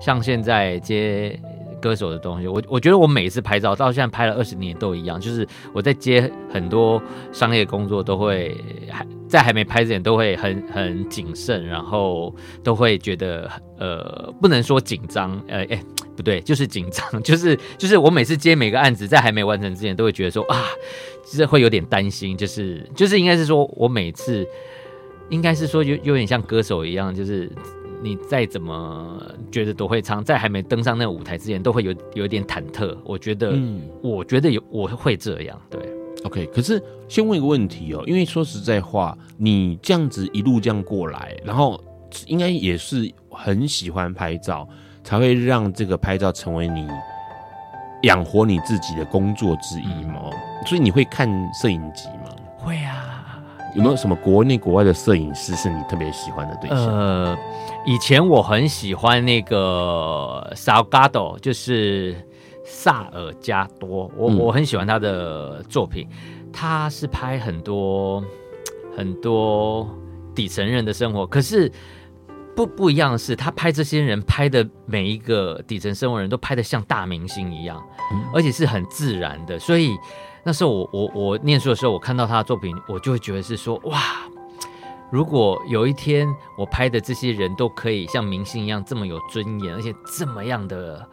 [0.01, 1.39] 像现在接。
[1.81, 8.57] 歌手的东西，我我觉得我每次拍照到现在拍了二十年都一样，就是我在接很多商业工作都会
[8.91, 15.83] 还在还没拍之前都会很很谨慎，然后都会觉得呃不能说紧张，呃哎
[16.17, 20.67] 不对，就是紧张， 就是就是我每次接每个案子在还没完成之前都会觉得说啊，
[21.25, 24.47] 就是会有点担心，就是就是应该是说我每次
[25.31, 27.51] 应该是说有有点像歌手一样，就是。
[28.03, 32.97] 你再怎么觉得都会唱，在还没登上那个舞台之前，都会有有一点忐忑。
[33.05, 35.61] 我觉得，嗯，我觉得有我会这样。
[35.69, 35.81] 对
[36.25, 36.47] ，OK。
[36.47, 41.79] 可是先问一个问题哦，因为说实在话，你这样子一路这样过来，然后
[42.27, 44.67] 应该也是很喜欢拍照，
[45.05, 46.89] 才会让这个拍照成为你
[48.05, 50.23] 养活你自己的工作之一嘛。
[50.25, 52.35] 嗯，所以你会看摄影集吗？
[52.57, 53.10] 会啊。
[53.75, 56.79] 有没有什么国内国外的摄影师是你特别喜欢的对象？
[56.79, 57.39] 呃，
[57.87, 62.17] 以前我很喜欢那个 Salgado，就是
[62.65, 66.09] 萨尔加多，我、嗯、我很喜欢他的作品。
[66.53, 68.23] 他是拍很多
[68.97, 69.89] 很多
[70.35, 71.71] 底层人的生活，可是
[72.57, 77.81] 不不一样的是，他拍这些人拍的每一个底层生活人都拍的像大明星一样，
[78.13, 79.97] 嗯、而且是很自然的，所以。
[80.43, 84.01] 那时候我我我念书的时候，我看到他的作品，我就会觉得是说哇，
[85.11, 86.27] 如果有一天
[86.57, 91.07] 我拍的这些人都可以像明星一样这么有尊严，而且这么样的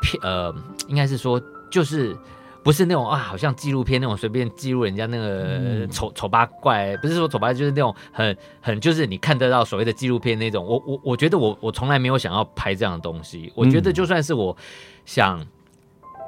[0.00, 0.54] 片呃，
[0.88, 1.38] 应该是说
[1.70, 2.16] 就是
[2.62, 10.64] 不是那种啊，好像纪录片那种随便记录人家那个丑丑八怪，不是说丑八怪，就是那种很很就是你看得到所谓的纪录片那种。
[10.64, 13.52] 我我我觉得我我从来没有想要拍这样的东西。
[13.54, 14.56] 我觉得就算是我
[15.04, 15.46] 想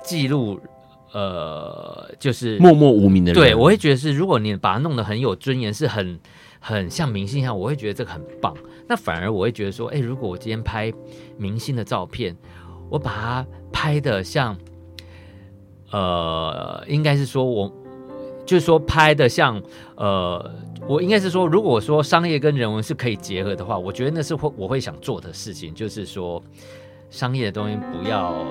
[0.05, 0.61] 记录。
[1.12, 6.18] 呃，就是默默无名的人，对，我会觉得是，如果你把它弄得很有尊严，是很
[6.61, 8.55] 很像明星一样，我会觉得这个很棒。
[8.87, 10.92] 那反而我会觉得说，哎，如果我今天拍
[11.37, 12.37] 明星的照片，
[12.90, 14.57] 我把它拍的像，
[15.90, 17.73] 呃，应该是说我
[18.47, 19.62] 就是说拍的像，
[19.97, 20.51] 呃，
[20.87, 26.42] 我应该是说，如果说商业跟人文是可以结合的话，我觉得那是会我会想做的事情，就是说
[27.11, 28.47] 商业的东西不要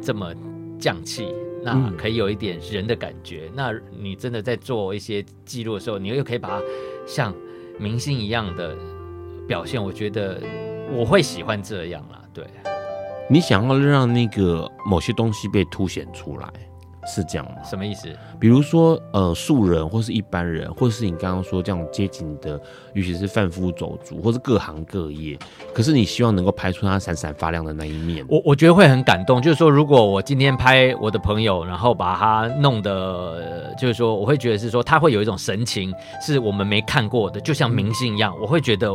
[0.00, 0.32] 这么
[0.78, 1.26] 降气。
[1.62, 3.44] 那可以有一点人的感觉。
[3.48, 6.62] 嗯、那你真的在做一些记录的时候，你又可以把它
[7.06, 7.34] 像
[7.78, 8.76] 明星一样的
[9.46, 9.82] 表现。
[9.82, 10.40] 我觉得
[10.90, 12.22] 我会喜欢这样啦。
[12.32, 12.44] 对，
[13.28, 16.52] 你想要让那个某些东西被凸显出来。
[17.08, 17.62] 是这样吗？
[17.64, 18.08] 什么意思？
[18.38, 22.60] 比如说，呃，素人或是一般人，或者是你刚刚说这样接近的，
[22.92, 25.36] 尤其是贩夫走卒，或是各行各业。
[25.74, 28.24] 可是你希望能够拍出他闪闪发亮的那一面。
[28.28, 29.40] 我我觉得会很感动。
[29.40, 38.34] 就是说，如果我今天拍我的朋友，然后把他弄得，就是说，我会觉得是说，他会有一种神情，是我们没看过的，就像明星一样。
[38.40, 38.92] 我会觉得，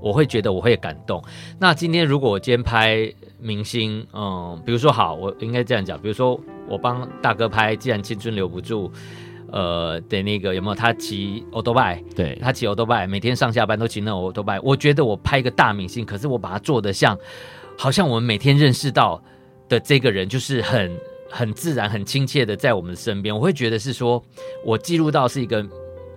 [0.00, 1.22] 我会觉得我会感动。
[1.58, 6.40] 那今天如果我今天拍明星，嗯，比如说好，我应该这样讲，比如说。
[6.68, 8.90] 我帮大哥拍，既然青春留不住，
[9.52, 10.74] 呃的那个有没有？
[10.74, 14.58] 他骑欧多拜，对，他骑欧多拜，每天上下班都骑那欧多拜。
[14.58, 17.16] 我觉得我拍一个大明星，可是我把它做的像，
[17.78, 19.22] 好像我们每天认识到
[19.68, 20.90] 的这个人，就是很
[21.30, 23.32] 很自然、很亲切的在我们身边。
[23.32, 24.20] 我会觉得是说，
[24.64, 25.64] 我记录到是一个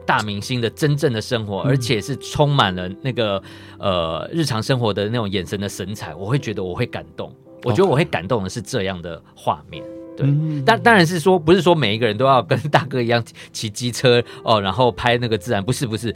[0.09, 3.39] 大明星的真正的生活，而且是充满了那个
[3.77, 6.15] 呃日常生活的那种眼神的神采。
[6.15, 7.31] 我会觉得我会感动，
[7.63, 9.83] 我觉得我会感动的是这样的画面。
[10.17, 10.27] 对，
[10.65, 16.13] 但当然是说，不是说每一个人都要跟大哥一样骑机车哦，然后拍那个自然，不是不是，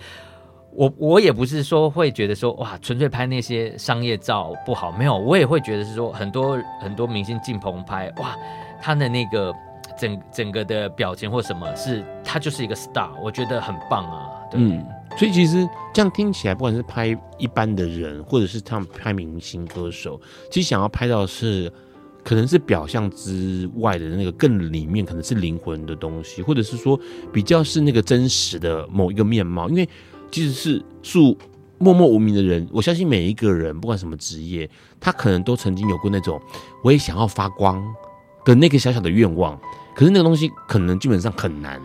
[0.73, 8.35] 我我也不是说会觉得说哇，纯粹拍那些商业照不好，没有，我也会觉得是说很多很多明星进棚拍哇，
[8.81, 9.53] 他的那个
[9.97, 14.29] 整整个的表情或什么是，他就是一个 star，我觉得很棒啊。
[14.51, 14.85] 对，嗯，
[15.17, 20.19] 所以其实这样听起来，不管是拍一般的人，或者是他们拍明星歌手，
[20.51, 21.71] 其实想要拍到是。
[22.25, 26.97] 可能是表象之外的那个更里面，可能是灵魂的东西，或者是说
[27.33, 29.67] 比较是那个真实的某一个面貌。
[29.67, 29.89] 因为
[30.31, 31.37] 即使是素
[31.79, 34.69] 默默无名的人，我相信每一个人不管什么职业，
[35.01, 36.41] 他可能都曾经有过那种
[36.81, 37.83] 我也想要发光
[38.45, 39.59] 的那个小小的愿望。
[39.95, 41.81] 可是那个东西可能基本上很难，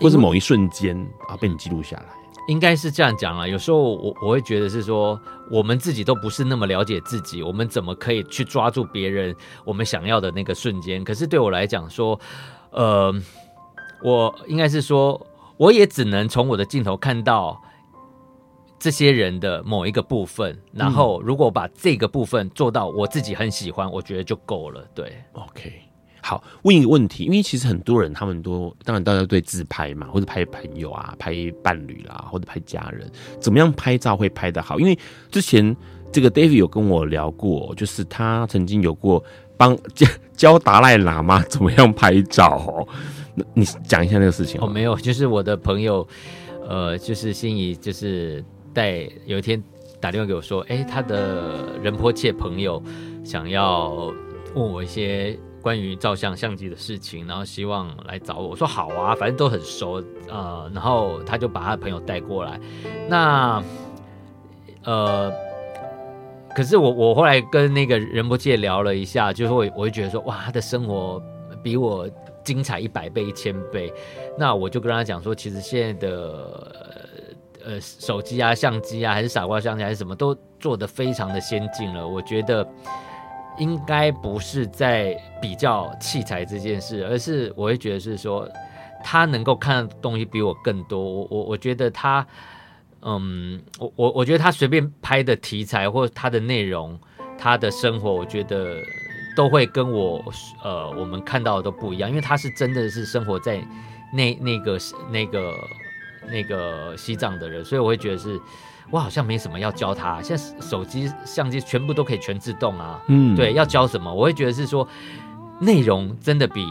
[0.00, 0.96] 或是某一瞬间
[1.28, 2.06] 啊被你记录下来。
[2.48, 3.46] 应该是这样讲了。
[3.46, 11.04] 有时候我我会觉得是说，我们自己都不是那么了解自己，我们怎么可以去抓住别人我们想要的那个瞬间？
[11.04, 12.18] 可是对我来讲说，
[12.70, 13.14] 呃，
[14.02, 15.26] 我应该是说，
[15.58, 17.62] 我也只能从我的镜头看到
[18.78, 24.82] 这些人的某一个部分，然后如果把这个部分做到我自己很喜欢，我觉得就够了。
[24.94, 25.87] 对，OK。
[26.28, 33.10] 好，问一个问题，因为其实很多人他们都当然大家对自拍嘛，或者拍朋友啊、拍伴侣啦，或者拍家人，
[33.40, 34.78] 怎么样拍照会拍得好？
[34.78, 34.98] 因为
[35.30, 35.74] 之前
[36.12, 39.24] 这个 David 有跟我聊过，就是他曾经有过
[39.56, 42.86] 帮教教达赖喇嘛怎么样拍照哦。
[43.34, 44.60] 那你讲一下那个事情。
[44.60, 46.06] 哦，没有，就是我的朋友，
[46.68, 49.62] 呃，就是心仪，就是带有一天
[49.98, 52.82] 打电话给我说，哎，他的仁波切朋友
[53.24, 54.12] 想要
[54.54, 55.34] 问我一些。
[55.60, 62.58] 关于照相相机的事情，然后希望来找我，我说好啊，反正都很熟，呃，然后他就把他的朋友带过来。
[63.08, 63.62] 那，
[64.84, 65.32] 呃，
[66.54, 71.22] 可是我我后来跟那个仁波切聊了一下，就是会我会觉得说，哇，他的生活
[71.62, 72.08] 比我
[72.44, 73.92] 精彩一百倍、一千倍。
[74.38, 76.72] 那我就跟他讲说，其实现在的
[77.64, 82.06] 呃手机啊、相机啊，还是傻瓜相机，还是什么都做得非常的先进了。
[82.06, 82.66] 我觉得。
[83.58, 88.48] 应该不是在比较器材这件事，而是我会觉得是说，
[89.04, 90.98] 他能够看的东西比我更多。
[90.98, 92.26] 我我我觉得他，
[93.02, 96.98] 嗯，我我我觉得他随便拍的题材或他的内容，
[97.36, 98.76] 他的生活，我觉得
[99.36, 100.24] 都会跟我
[100.62, 103.60] 呃我们看到的都不一样，因为他是真的是生活在
[104.12, 104.78] 那那个
[105.10, 105.54] 那个
[106.26, 108.40] 那个西藏的人，所以我会觉得是。
[108.90, 112.98] 我好像没什么要教他，现在手机相机全部都可以全自动啊。
[113.08, 114.12] 嗯，对，要教什么？
[114.12, 114.88] 我会觉得是说，
[115.60, 116.66] 内容真的比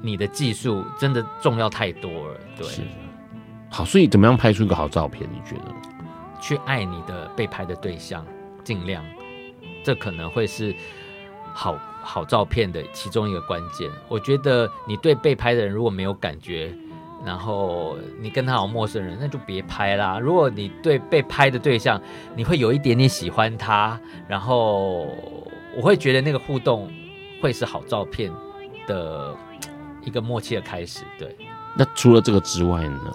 [0.00, 2.40] 你的技术真的重要太多了。
[2.56, 2.82] 对，是。
[3.70, 5.28] 好，所以怎么样拍出一个好照片？
[5.30, 5.74] 你觉得？
[6.40, 8.24] 去爱你的被拍的对象，
[8.64, 9.04] 尽量，
[9.84, 10.74] 这可能会是
[11.52, 13.90] 好好照片的其中一个关键。
[14.08, 16.72] 我觉得你对被拍的人如果没有感觉。
[17.24, 20.18] 然后你跟他好陌生人，那就别拍啦。
[20.18, 22.00] 如果你对被拍的对象，
[22.36, 25.06] 你会有一点点喜欢他，然后
[25.76, 26.90] 我会觉得那个互动
[27.42, 28.32] 会是好照片
[28.86, 29.36] 的
[30.02, 31.02] 一个默契的开始。
[31.18, 31.36] 对。
[31.76, 33.12] 那除了这个之外呢？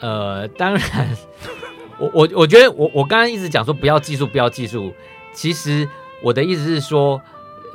[0.00, 1.08] 呃，当然，
[1.98, 4.92] 我我我觉得我我刚刚一直讲说不要技术，不要技术。
[5.32, 5.88] 其实
[6.22, 7.20] 我的意思是说。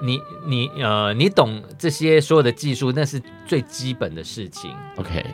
[0.01, 4.75] 你你呃，你懂这些所有的技术，那是最基本的事情。
[4.97, 5.25] OK，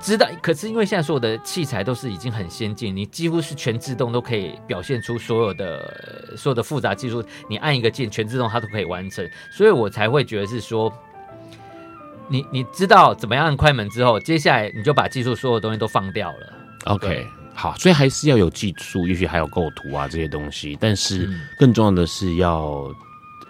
[0.00, 0.28] 知道。
[0.42, 7.24] 可是因为现在所有的器材都是已经很先进，你几乎是全自动都可以表现出所有的所有的复杂技术。
[7.48, 9.26] 你按一个键，全自动它都可以完成。
[9.50, 10.92] 所以我才会觉得是说，
[12.28, 16.52] 你你知道怎么样按快门之后，接下来你就把技术所有东西都放掉了。
[16.84, 22.94] OK，好，所以还是要有技术，也许还有构图啊这些东西，但是更重要的是要。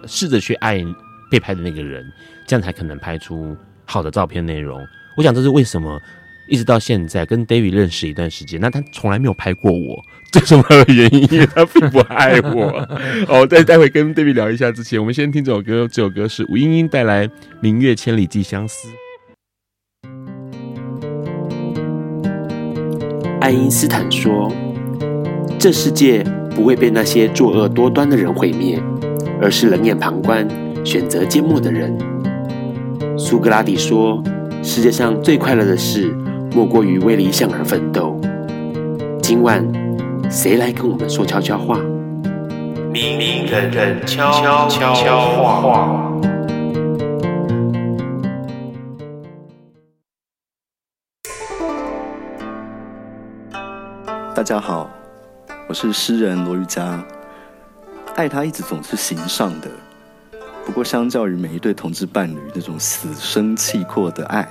[0.06, 0.84] 试着去爱
[1.30, 2.04] 被拍的那个人，
[2.46, 4.80] 这样才可能拍出好的照片内容。
[5.16, 6.00] 我想这是为什么
[6.48, 12.88] 一直到现在跟 David 认识一段时间，那他从来没有拍过我，最重要的原因，因为他并不爱我。
[13.28, 15.86] 哦，在待会跟 David 聊一下之前，我们先听这首歌。
[15.86, 17.28] 这首歌是吴英英带来
[17.60, 18.88] 《明月千里寄相思》。
[23.40, 24.52] 爱因斯坦说
[25.58, 28.82] ：“这世界不会被那些作恶多端的人毁灭。”
[29.42, 30.46] 而是冷眼旁观、
[30.84, 31.96] 选择缄默的人。
[33.18, 34.22] 苏格拉底说
[34.62, 36.14] ：“世界上最快乐的事，
[36.54, 38.20] 莫过于为理想而奋斗。”
[39.22, 39.64] 今晚，
[40.30, 41.78] 谁来跟我们说悄悄话？
[42.92, 46.06] 明明人人悄悄悄话。
[54.34, 54.90] 大家好，
[55.68, 57.02] 我是诗人罗瑜伽。
[58.20, 59.70] 爱他一直总是形上的，
[60.66, 64.46] 不过相较于每一对同志伴侣那种死生契阔的爱，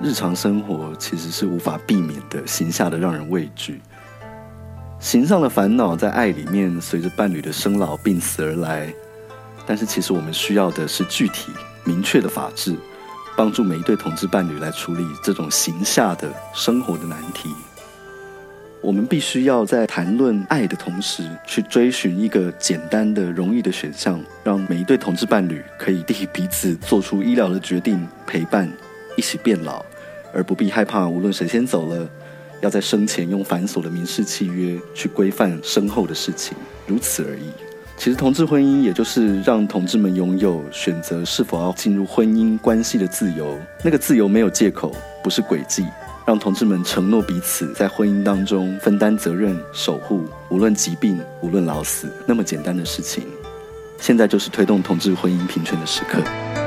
[0.00, 3.82] 日常生活其实是无法避免的形下的让人畏惧。
[4.98, 8.90] 形上的烦恼在爱里面随着伴侣的生老病死而来，
[9.66, 11.52] 但是其实我们需要的是具体
[11.84, 12.74] 明确的法治，
[13.36, 17.54] 帮助每一对同志伴侣来处理这种形下的生活的难题。
[18.84, 28.70] 我们必须要在谈论爱的同时，去追寻一个简单的、容易的选项，让每一对同志伴侣可以替彼此做出医疗的决定，陪伴，
[29.16, 29.82] 一起变老，
[30.34, 32.06] 而不必害怕无论谁先走了，
[32.60, 36.54] 要在生前用繁琐的民事契约去规范身后的事情，
[36.86, 37.48] 如此而已。
[37.96, 43.58] 其实，同志婚姻也就是让同志们拥有选择是否要进入婚姻关系的自由。
[43.82, 45.86] 那个自由没有借口，不是诡计，
[46.26, 53.24] 让同志们承诺彼此在婚姻当中分担责任、守护，无论疾病，无论老死，那么简单的事情。
[54.00, 56.63] 现在就是推动同志婚姻平权的时刻。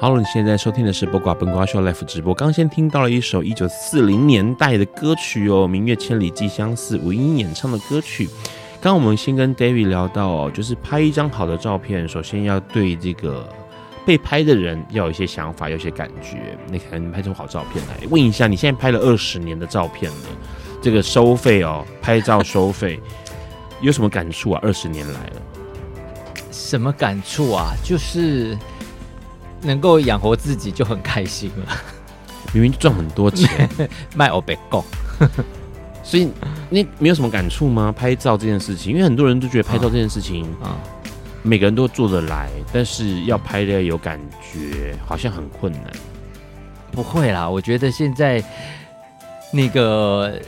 [0.00, 2.32] 好了，你现在收听的是播挂本瓜秀 life 直播。
[2.32, 8.30] 刚先听到了一首一九四零年代的歌曲哦，《明月千里寄相思》，吴英演唱的歌曲。
[8.80, 13.52] 刚我们先跟 David 聊到哦，就是拍一张好的照片，首先要对这个
[14.06, 18.06] 被拍的人要有一些想法，有些感觉，你才能拍出好照片来。
[18.08, 20.28] 问一下，你现在拍了二十年的照片了，
[20.80, 23.00] 这个收费哦，拍照收费
[23.80, 24.60] 有什么感触啊？
[24.62, 25.42] 二十年来了，
[26.52, 27.72] 什么感触啊？
[27.82, 28.56] 就是。
[29.62, 31.76] 能够养活自己就很开心了，
[32.52, 33.68] 明明赚很多钱，
[34.14, 34.84] 卖欧北贡，
[36.02, 36.30] 所以
[36.70, 37.92] 你没有什么感触吗？
[37.96, 40.76] 拍照这件事情，因为很多人都觉得拍照这件事情啊，
[41.42, 45.84] 每个人都做得来，但是要拍的有感觉，好像很困难。
[46.90, 48.42] 不会啦，我觉得现在
[49.52, 50.40] 那个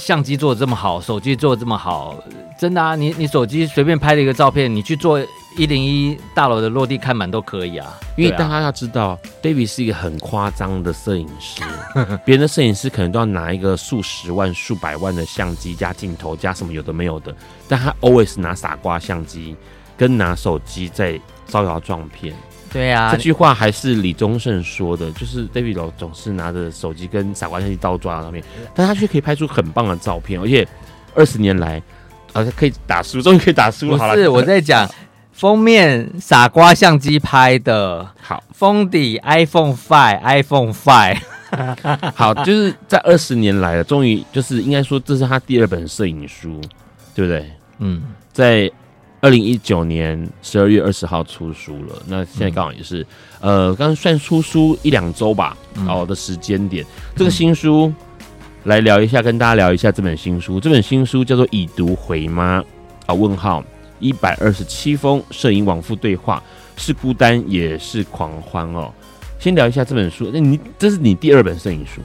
[0.00, 2.16] 相机做的这么好，手机做的这么好，
[2.58, 5.20] 真的啊，你你手机随便拍了一个照片，你去做。
[5.56, 11.60] 一零一大楼的落地看板都可以啊，因为大家要知道，David 是一个很夸张的摄影师，
[12.24, 17.34] 别人的摄影师可能都要拿一个数十万、数百万的相机加镜头加什么有的没有的，
[17.68, 19.56] 但他 always 拿傻瓜相机
[19.96, 22.32] 跟拿手机在招摇撞骗。
[22.72, 28.42] 对啊，这句话还是李宗盛说的，就是 David 总总是拿着手机跟傻瓜相机到处抓照片，
[28.74, 30.66] 但他却可以拍出很棒的照片，而且
[31.14, 31.82] 二十年来，
[32.32, 33.98] 而且可以打书，终于可以打书了。
[33.98, 34.88] 好了，是我在讲。
[35.32, 41.16] 封面傻瓜相机拍的好，封底 iPhone Five，iPhone Five，
[42.14, 46.60] 好，就是在二十年来了，终于就是应该说这是他第二本摄影书，
[47.14, 47.50] 对不对？
[47.78, 48.02] 嗯，
[48.34, 48.70] 在
[49.20, 53.02] 二零一九年十二月二十号出书了，那现在刚好也是、
[53.40, 55.56] 嗯、呃，刚刚算出书一两周吧，
[55.86, 56.84] 好、嗯、的时间点。
[57.14, 57.94] 这个新书、嗯、
[58.64, 60.58] 来聊一下，跟大家聊一下这本新书。
[60.58, 62.64] 这本新书叫做《已读回吗》
[63.10, 63.14] 啊？
[63.14, 63.62] 问号。
[64.02, 66.42] 一百二十七封摄影往复对话，
[66.74, 68.90] 是孤单也是狂欢哦。
[69.38, 72.00] 先聊一下这本书，那你这是你第二本摄影书？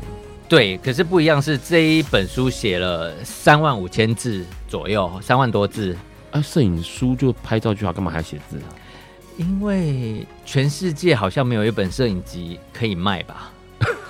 [0.49, 5.95] 对，可是不一样，是这一本书写了三万五千字左右，三万多字。
[6.38, 8.67] 啊，摄影书就拍照就好，干嘛还要写字啊？
[9.38, 13.51] 因为全世界好像没有一本摄影集可以卖吧？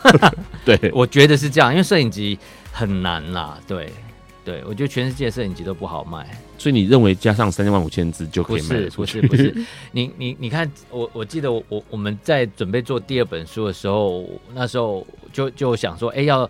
[0.65, 2.37] 对， 我觉得是这样，因为摄影集
[2.71, 3.59] 很难啦。
[3.67, 3.91] 对。
[4.43, 9.19] 对，我觉得全世界摄影集都不好卖，所以你认为加上三万五千字就可以卖不是？
[9.23, 14.23] 不是，不是，你你你看，我我记得我我我们在准备做第二本书的时候，
[14.53, 15.03] 那时候
[15.33, 16.47] 就就想说，哎，要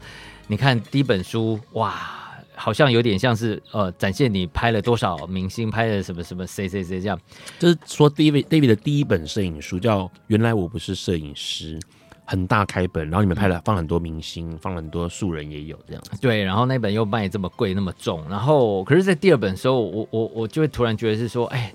[0.47, 2.24] 你看第一本书，哇，
[2.55, 7.19] 好像有点像是呃，展现你拍了多少明星，拍了什么什么谁谁谁这样，
[7.59, 11.79] 就是说，David David 的第一本摄影书叫《原来我不是摄影师》。
[12.27, 16.01] 很大开本，然后你们拍了放了很多明星，放了很多素人也有这样。
[16.19, 21.71] 对，然后那本又卖这么贵那么重，然后可是，在第二本的时候，我我我就会突然觉得是说，哎，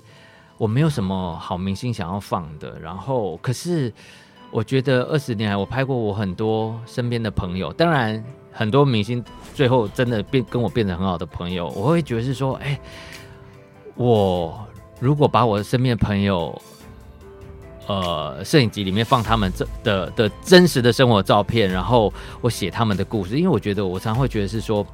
[0.57, 2.77] 我没有什么好明星想要放的。
[2.81, 3.93] 然后，可是
[4.51, 9.23] 我觉得二十年来，我拍过我很多身边的朋友，当然很多明星
[9.53, 12.79] 最后真的变跟我变得很好的朋友，我会觉得是说，哎，
[13.95, 14.59] 我
[14.99, 16.61] 如果把我身边的朋友。
[17.87, 24.85] 呃，摄影集里面放他们这的的真实的生活照片，然后我写他们的故事，因为我觉得我常会觉得是说。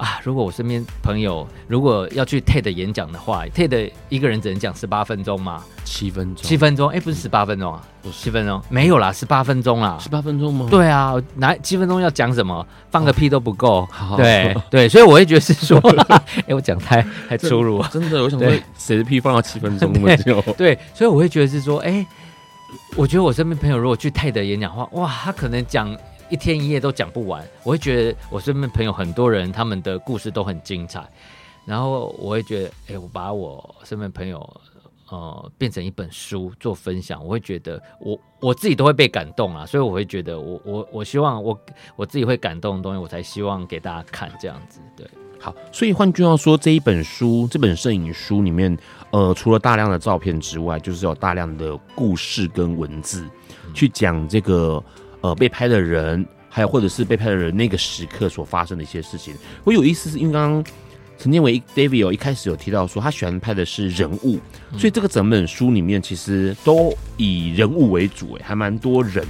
[0.00, 0.18] 啊！
[0.24, 5.62] 如果我身边朋友如果要去 TED 演讲的话，TED 一个人只能讲十八分钟吗？
[5.84, 10.66] 七分钟，七分钟，哎、欸，不是十八分钟啊，不是七分钟，没有啦，十八分钟啦，十八分钟吗？
[10.70, 12.66] 对啊，拿七分钟要讲什么？
[12.90, 13.86] 放个屁都不够。
[14.16, 15.78] 对对，所以我会觉得是说，
[16.16, 20.40] 哎、欸，我讲太太粗鲁，真的，我想说，谁的屁放到七分钟那么久？
[20.56, 22.06] 对，所以我会觉得是说， 哎、欸，
[22.96, 25.94] 我觉得我身边朋友如果去 TED 演讲的话，哇，他可能讲。
[26.30, 31.04] 一天一夜都讲不完，我会觉得我身边朋友很多人，他们的故事都很精彩，
[31.66, 34.60] 然后我会觉得，哎、欸，我把我身边朋友
[35.10, 41.58] 呃变成一本书做分享，我会觉得我我自己都会被感动啊，所以我会觉得我我我希望我
[41.96, 44.80] 我自己会感动的东西，我才希望给大家看这样子。
[44.96, 45.04] 对，
[45.40, 48.78] 好，所以换句话说，这一本书这本摄影书里面，
[49.10, 53.28] 呃，除了大量的照片之外，就是有大量的故事跟文字、
[53.66, 54.82] 嗯、去讲这个
[55.20, 59.34] 呃被拍的人，还有或者是被拍的人那个时刻所发生的一些事情。
[59.64, 60.64] 我有意思是因为刚刚。
[61.22, 64.38] 陈建伟 David 一开始有提到说，他喜欢拍的是人物，
[64.78, 69.22] 所以这个整本书里面其实都以人物为主，哎，还蛮多人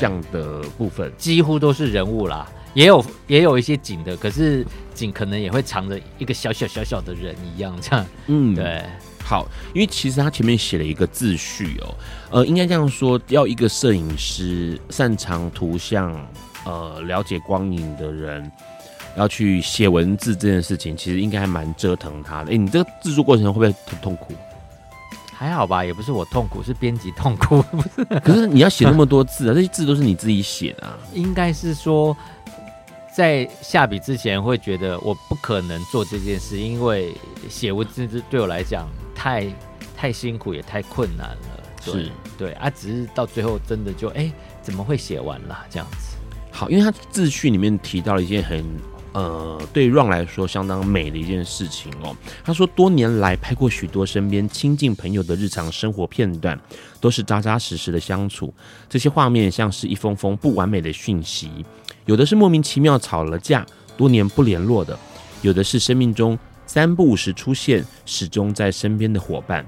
[0.00, 8.82] 像的部分，几乎都是人物啦，也有也有一些景的，可是景可能也会藏着一个小小小小的人一样，这样，嗯，对，
[9.28, 11.94] 好，因为其实他前面写了一个自序哦，
[12.30, 16.14] 呃，应该这样说，要一个摄影师擅长图像，
[16.64, 18.50] 呃，了解光影的人。
[19.16, 22.50] 要去写文字这件事情，其实应该还蛮折腾他的。
[22.50, 24.32] 哎、欸，你这个制作过程会不会很痛苦？
[25.34, 27.60] 还好吧，也不是我痛苦，是编辑痛苦。
[27.62, 30.96] 不是，可是你要写那么多字啊，这些字都是你自己写的啊。
[31.14, 32.16] 应该是说，
[33.18, 37.12] 在下笔之前会觉得我不可能做这件事，因为
[37.50, 39.52] 写文字对我来讲太
[39.96, 41.64] 太辛苦，也太困难了。
[41.82, 46.16] 是，对啊，只是到最后真的就哎、欸，怎么会写完了这样子？
[46.52, 48.64] 好，因为他自序里面提到了一件很。
[49.14, 52.14] 呃，对 Ron 来说相当美的一件事情哦。
[52.44, 56.56] 他说，多年来拍过许多身边亲近朋友的日常生活片段，
[57.00, 58.52] 都是扎扎实实的相处。
[58.88, 61.64] 这些画面像是一封封不完美的讯息，
[62.08, 64.98] 有的是莫名其妙吵了架，多年不联络的；
[65.42, 69.64] 有的是生命中三不五时出现，始终在身边的伙伴。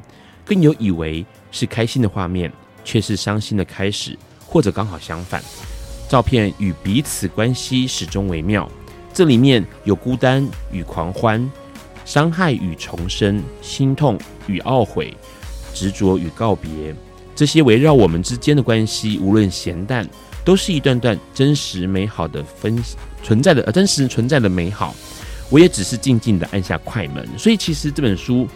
[0.46, 2.50] 更有以为是开心的画面，
[2.82, 5.42] 却是伤心的开始，或者刚好相反。
[6.08, 8.66] 照片与彼此关系始终微妙。
[9.12, 11.46] 这里面有孤单与狂欢，
[12.06, 15.14] 伤害与重生，心痛与懊悔，
[15.74, 16.96] 执着与告别。
[17.36, 20.08] 这些围绕我们之间的关系，无论咸淡，
[20.50, 22.76] 都是一段段真实美好的分
[23.22, 24.92] 存在的呃真实存在的美好。
[25.48, 27.24] 我也只是静静的按下快门。
[27.38, 28.48] 所以其实这本书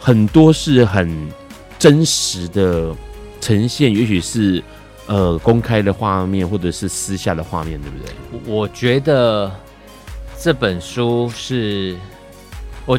[0.00, 1.08] 很多是很
[1.78, 2.92] 真实的
[3.40, 4.60] 呈现，也许是。
[5.08, 8.52] 呃，公开的画面或者是私下的画面，对不对？
[8.52, 9.48] 我觉得
[10.36, 11.96] 这本书是，
[12.84, 12.98] 我，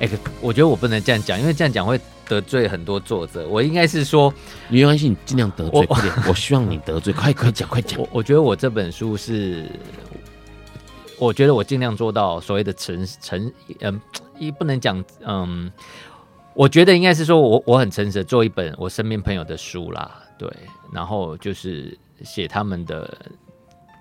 [0.00, 0.08] 哎、
[0.40, 1.96] 我觉得我不能这样讲，因为这样讲会
[2.28, 3.48] 得罪很多作者。
[3.48, 4.32] 我应该是说，
[4.68, 6.14] 没关系，你尽量得罪，快点。
[6.28, 7.98] 我希望你得罪，快快讲，快讲。
[8.00, 9.70] 我我觉得我这本书是，
[11.18, 14.00] 我觉得我尽量做到所谓的诚诚，嗯，
[14.38, 15.72] 一不能讲，嗯，
[16.54, 20.22] 我觉得应该是说我我很诚实的做一本我身边朋友的书啦。
[20.38, 20.48] 对，
[20.92, 23.12] 然后就是写他们的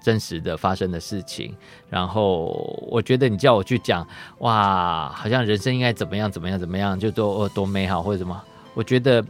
[0.08, 1.53] 真实的发生的事情。
[1.89, 2.45] 然后
[2.89, 8.41] 我觉得你叫我去讲，哇，好像人生应该怎么样怎么样怎么样，就多多美好或者什么。
[8.74, 9.22] 我觉得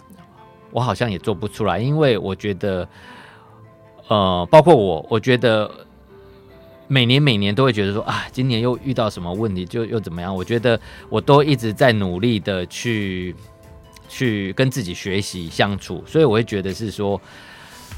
[0.69, 2.87] 我好像也做不出来，因为我觉得，
[4.07, 5.67] 呃，包括我，我觉得
[6.87, 10.35] 每年每年都会觉得说啊，今年又遇到什么问题，就又怎么样。
[10.35, 13.35] 我觉得我都一直在努力的去。
[14.09, 17.19] 去跟自己学习相处，所以我会觉得是说，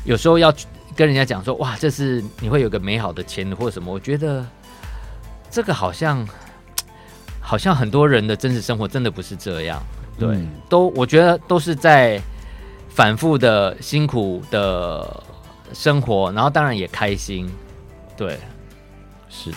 [0.05, 0.51] 有时候要
[0.99, 3.89] 跟人家讲说，哇，这是你会有个美好的前途或什么。
[3.89, 4.45] 我觉得
[5.49, 6.27] 这个好像，
[7.39, 9.81] 好像很多人的真实生活真的不是这样，
[10.19, 12.21] 对，嗯、都我觉得都是在
[12.89, 15.23] 反复的辛苦的
[15.73, 17.49] 生活，然后当然也开心，
[18.17, 18.37] 对，
[19.29, 19.51] 是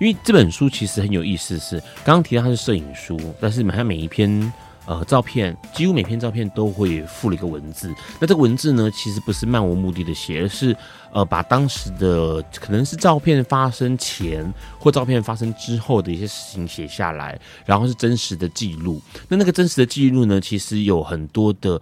[0.00, 4.52] 因为这本书其实很有意思是，是刚刚提到它是摄影书，但是它每一篇。
[4.88, 7.94] 呃，照片几乎每篇照片都会附了一个文字。
[8.18, 10.74] 那这个文字呢，其实不是漫无目的的写，而是
[11.12, 18.98] 呃，把当时的可能是照片发生前或照片发生之后的一些事情写下来，然后是真实的记录。
[19.28, 21.78] 那那个真实的记录呢，其实有很多的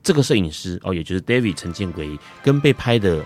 [0.00, 3.24] 这个摄影师哦，也就是 David 陈建轨跟被拍的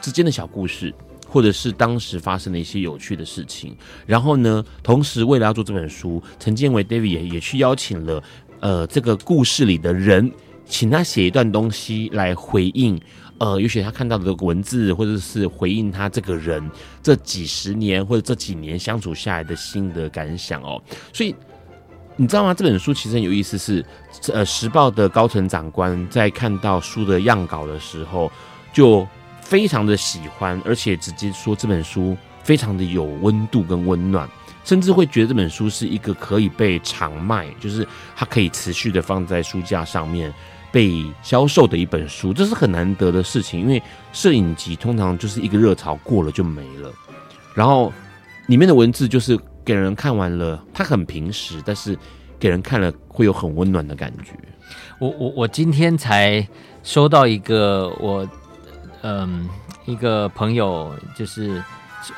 [0.00, 0.94] 之间的小故事。
[1.26, 3.76] 或者是当时发生的一些有趣的事情，
[4.06, 8.22] 然后呢，同时为了要做这本书，陈建伟 David 也也去邀请了
[8.64, 10.32] 呃这个故事里的人，
[10.64, 12.98] 请他写一段东西来回应，
[13.36, 16.66] 呃，也许他看到的文字，或者是回应他这个人
[17.02, 20.82] 这几十年或者这几年相处下来的心得感想哦。
[21.12, 21.36] 所以
[22.16, 22.54] 你知道吗？
[22.54, 23.84] 这本书其实很有意思是，
[24.22, 28.32] 是呃，时报的高层长官在看到书的样稿的时候
[28.72, 29.06] 就。
[29.44, 34.26] 非常的喜欢，而且直接说这本书非常的有温度跟温暖，
[34.64, 37.86] 甚至会觉得这本书是一个可以被长卖，就是
[38.16, 40.32] 它可以持续的放在书架上面
[40.72, 43.60] 被销售的一本书，这是很难得的事情。
[43.60, 43.80] 因为
[44.12, 46.90] 摄影集通常就是一个热潮过了就没了，
[47.54, 47.92] 然后
[48.46, 51.96] 里面的文字就是给人看完了，它很平实，但是
[52.40, 54.32] 给人看了会有很温暖的感觉。
[54.98, 56.46] 我我我今天才
[56.82, 58.26] 收到一个我
[59.02, 59.48] 嗯
[59.84, 61.62] 一个朋友就是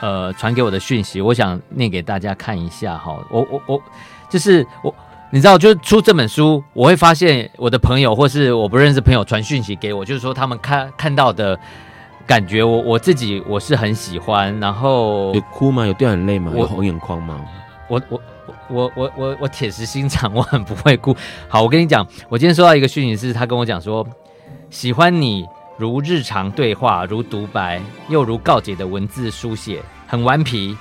[0.01, 3.17] 呃传给我的讯息，我想念给大家看一下哈。
[3.31, 3.83] 我我我
[4.29, 4.95] 就是我。
[5.33, 11.59] 你知道，就是出这本书，我会发现我的朋友或是我不认识朋友传讯息给我，就是说他们看看到的
[12.25, 14.59] 感觉，我我自己我是很喜欢。
[14.61, 15.85] 然后有哭吗？
[15.85, 16.53] 有掉眼泪吗？
[16.57, 17.45] 有红眼眶吗？
[17.89, 18.21] 我我
[18.69, 21.15] 我我我我铁石心肠， 我很不会哭。
[21.49, 24.07] 好，我跟你讲，我今天收到一个讯息，是他跟我讲说，
[24.71, 25.45] 喜欢你
[25.79, 30.77] 如日常对话，如独白，又如告解的文字书写，很顽皮，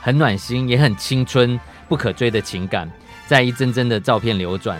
[0.00, 1.58] 很暖心，也很青春
[1.88, 2.90] 不可追的情感。
[3.26, 4.78] 在一帧帧的照片流转，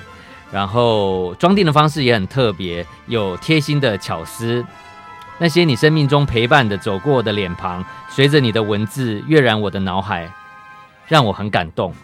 [0.52, 4.64] 然后装订的方式也很特别，有贴心的巧思。
[5.38, 10.30] 那些你生命中陪伴的、走过的脸庞，随着你的文字跃然我的脑海，
[11.06, 11.94] 让我很感动。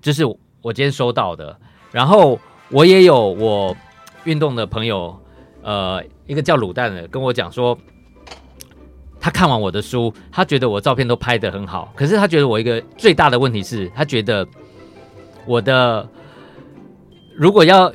[0.00, 1.58] 这是我今天收到的。
[1.90, 3.76] 然后我也有我
[4.24, 5.18] 运动的朋友，
[5.62, 6.02] 呃，
[6.32, 7.76] 一个叫卤蛋的跟我讲说，
[9.20, 14.48] 他看完我的书，他觉得我照片都拍得很好，可是他觉得我一个最大的问题是他觉得。
[15.44, 16.08] 我的，
[17.34, 17.92] 如果要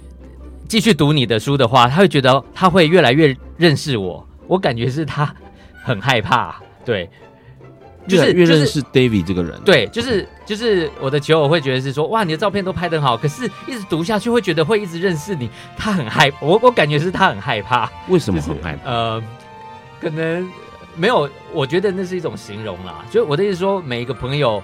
[0.67, 4.27] 继续读你的书的话，他会觉得他会越来越认识我。
[4.47, 5.33] 我感觉是他
[5.81, 7.09] 很害怕，对，
[8.07, 9.59] 就是越认识 David 这个人。
[9.63, 15.49] 对，就是就是我的球友会觉得是说，哇，你的照片都拍得很好，可是一直读下去会觉得会一直认识你。
[15.77, 17.89] 他很害，我我感觉是他很害怕。
[18.07, 18.89] 为什么很害怕？
[18.89, 19.23] 呃，
[19.99, 20.49] 可能
[20.95, 23.05] 没有，我觉得那是一种形容啦。
[23.11, 24.63] 就我的意思说，每一个朋友，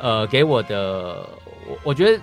[0.00, 1.26] 呃，给我的。
[1.68, 2.22] 我我觉得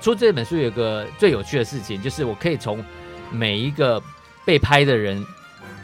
[0.00, 2.84] 出这本书有一个最有趣的事情，就是我可以从
[3.32, 4.00] 每一个
[4.44, 5.20] 被拍的人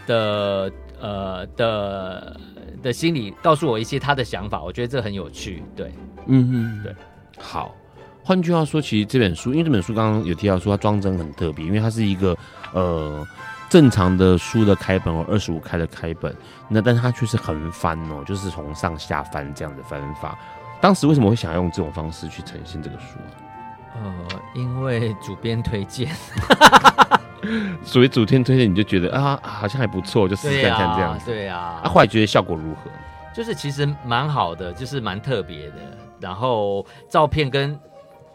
[0.07, 0.71] 的
[1.05, 2.41] 呃的
[2.83, 5.63] 的心理告诉我一些他的想法，我觉得这很有趣。
[5.77, 5.93] 对，
[6.27, 6.95] 嗯嗯，对。
[7.39, 7.75] 好，
[8.23, 12.35] 换句话说，其实这本书，因为这本书刚刚有提到说它装帧很特别，因为它是一个
[12.73, 13.27] 呃
[13.69, 16.35] 正常的书的开本哦，二十五开的开本，
[16.69, 20.39] 那但是它却是横翻哦，就是从上下翻这样的翻法。
[20.81, 23.19] 当时为什么会想要用这种方式去呈现这个书？
[23.97, 24.13] 呃，
[24.55, 26.11] 因为主编推荐，
[27.85, 31.27] 所谓主天推荐，你就觉得啊，好像还不错，就试试看看这样子。
[31.31, 32.91] 对啊，啊，后来觉得效果如何？
[33.35, 35.77] 就是其实蛮好的，就是蛮特别的。
[36.21, 37.79] 然后照片跟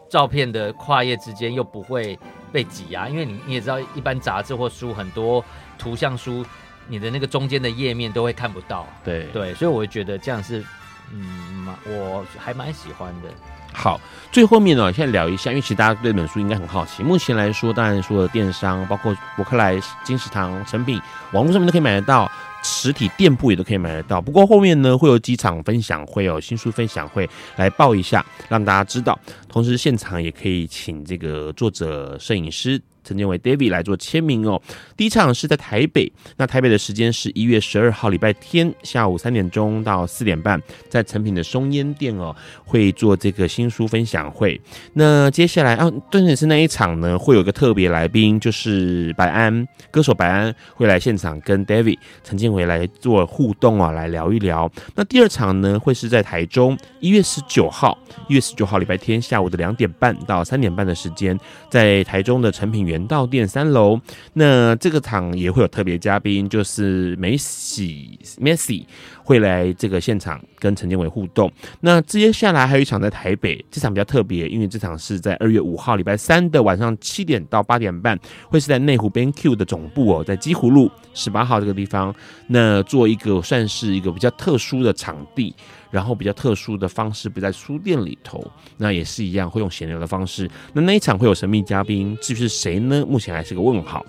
[0.08, 2.18] 照片的跨页之间又不会
[2.52, 5.44] 被挤压，因为你你也知道，一般杂志或书很多
[5.78, 6.44] 图像书，
[6.86, 8.86] 你的那个中间的页面都会看不到。
[9.04, 10.64] 对对，所以我觉得这样是。
[11.12, 13.28] 嗯，我还蛮喜欢的。
[13.72, 14.00] 好，
[14.30, 17.02] 最后面呢，现在聊一下，因为其实大家对本书应该很好奇。
[17.02, 21.00] 目前来说，当然说的电商，包括博客来、金石堂、成品，
[21.32, 22.30] 网络上面都可以买得到，
[22.62, 24.20] 实体店铺也都可以买得到。
[24.20, 29.18] 不过后面呢，会有几场分享会，有新书分享会来报一下，让大家知道。
[29.48, 32.80] 同时，现场也可以请这个作者、摄影师。
[33.10, 34.62] 陈建伟 David 来做签名哦。
[34.96, 42.32] 第一场是在台北，那台北的时间是一月十二号礼拜天下午三点钟到四点半，在诚品的松烟店哦，
[42.64, 44.60] 会做这个新书分享会。
[44.92, 54.70] 那接下来啊，重点是那一场呢，会有个特别来宾，就是白安歌手白安会来现场跟 David 陈建伟来做互动啊，来聊一聊。
[54.94, 57.98] 那第二场呢，会是在台中一月十九号，
[58.28, 61.36] 一月十九号礼拜天下午的两点半到三点半的时间，
[61.68, 64.00] 在台中的诚品园道店三楼，
[64.34, 68.84] 那这个场也会有特别嘉宾，就是梅西 Messi
[69.22, 71.50] 会来这个现场跟陈建伟互动。
[71.80, 82.14] 那接下来还有一场在台北，这场比较特别，因为这场是在二月五号礼拜三的晚上七点到八点半，会是在内湖 BenQ 的总部哦，在基湖路十八号这个地方，
[82.48, 85.54] 那做一个算是一个比较特殊的场地。
[85.90, 88.44] 然后比较特殊的方式不在书店里头，
[88.76, 90.48] 那也是一样会用闲聊的方式。
[90.72, 93.04] 那那一场会有神秘嘉宾，至于是谁呢？
[93.06, 94.04] 目前还是个问号。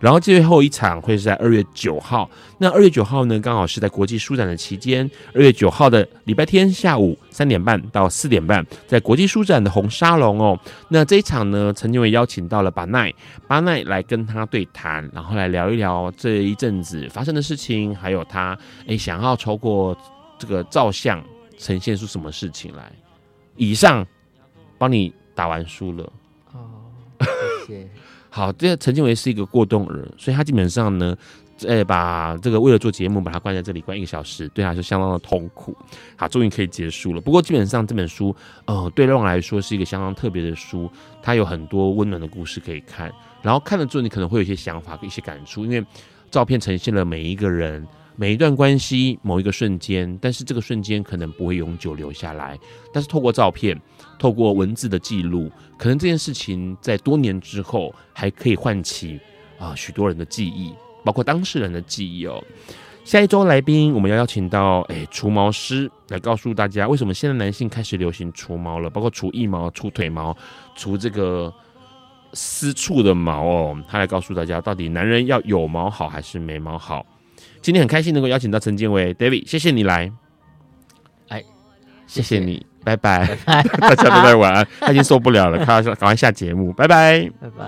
[0.00, 2.28] 然后最后一场会是在二月九号，
[2.58, 5.08] 那二月九号呢，刚好是在国际书展的期间。
[5.32, 10.58] 二月九号的礼拜天下午三点半到四点半，在国际书展的红沙龙哦。
[10.90, 13.10] 那这一场呢，曾经也邀请到了巴奈，
[13.48, 19.96] 巴奈来跟他对谈，然后来聊一聊这一阵子发生的事情，还有他诶想要超过。
[20.38, 21.22] 这个照相
[21.56, 22.92] 呈现出什么事情来？
[23.56, 24.04] 以上
[24.76, 26.12] 帮你打完书了
[26.52, 26.58] 哦，
[27.66, 27.88] 谢谢。
[28.28, 31.16] 好，这个陈建伟是一个过动人，所以他基本上呢，
[31.64, 35.72] 呃，把这个为了做节目把他关在这里关一个小时，对他是相当的痛苦。
[36.16, 37.20] 好，终于可以结束了。
[37.20, 40.90] 不过基本上这本书，呃，对让来说是一个相当特别的书，
[41.22, 43.12] 它有很多温暖的故事可以看。
[43.40, 45.86] 然后看了之后，你可能会有一些想法、一些感触，因为
[46.28, 47.86] 照片呈现了每一个人。
[48.16, 52.58] 每一段关系某一个瞬间，但是这个瞬间可能不会永久留下来。
[52.92, 53.80] 但是透过照片，
[54.18, 59.18] 透过文字的记录，可能这件事情在多年之后还可以唤起
[59.58, 60.72] 啊许多人的记忆，
[61.04, 62.42] 包括当事人的记忆哦。
[63.04, 70.34] 下一周来宾，我们要邀请到诶除毛师来告诉大家，为什么现在男性开始流行除毛了，包括除腋毛、除腿毛、
[70.76, 71.52] 除这个
[72.32, 73.84] 私处的毛哦。
[73.88, 77.04] 他来告诉大家，到底男人要有毛好还是没毛好？
[77.64, 79.14] 今天很开心能够邀请到陈建伟。
[79.14, 80.12] David，谢谢你来。
[81.28, 81.42] 哎，
[82.06, 83.62] 谢谢你，拜拜，拜拜。
[83.88, 87.64] 大家都在玩，他已经受不了了， 他赶快下节目，拜拜，拜拜。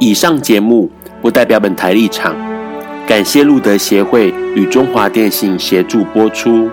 [0.00, 0.90] 以上节目
[1.22, 2.34] 不代表本台立场，
[3.06, 6.68] 感谢路德协会与中华电信协助播出。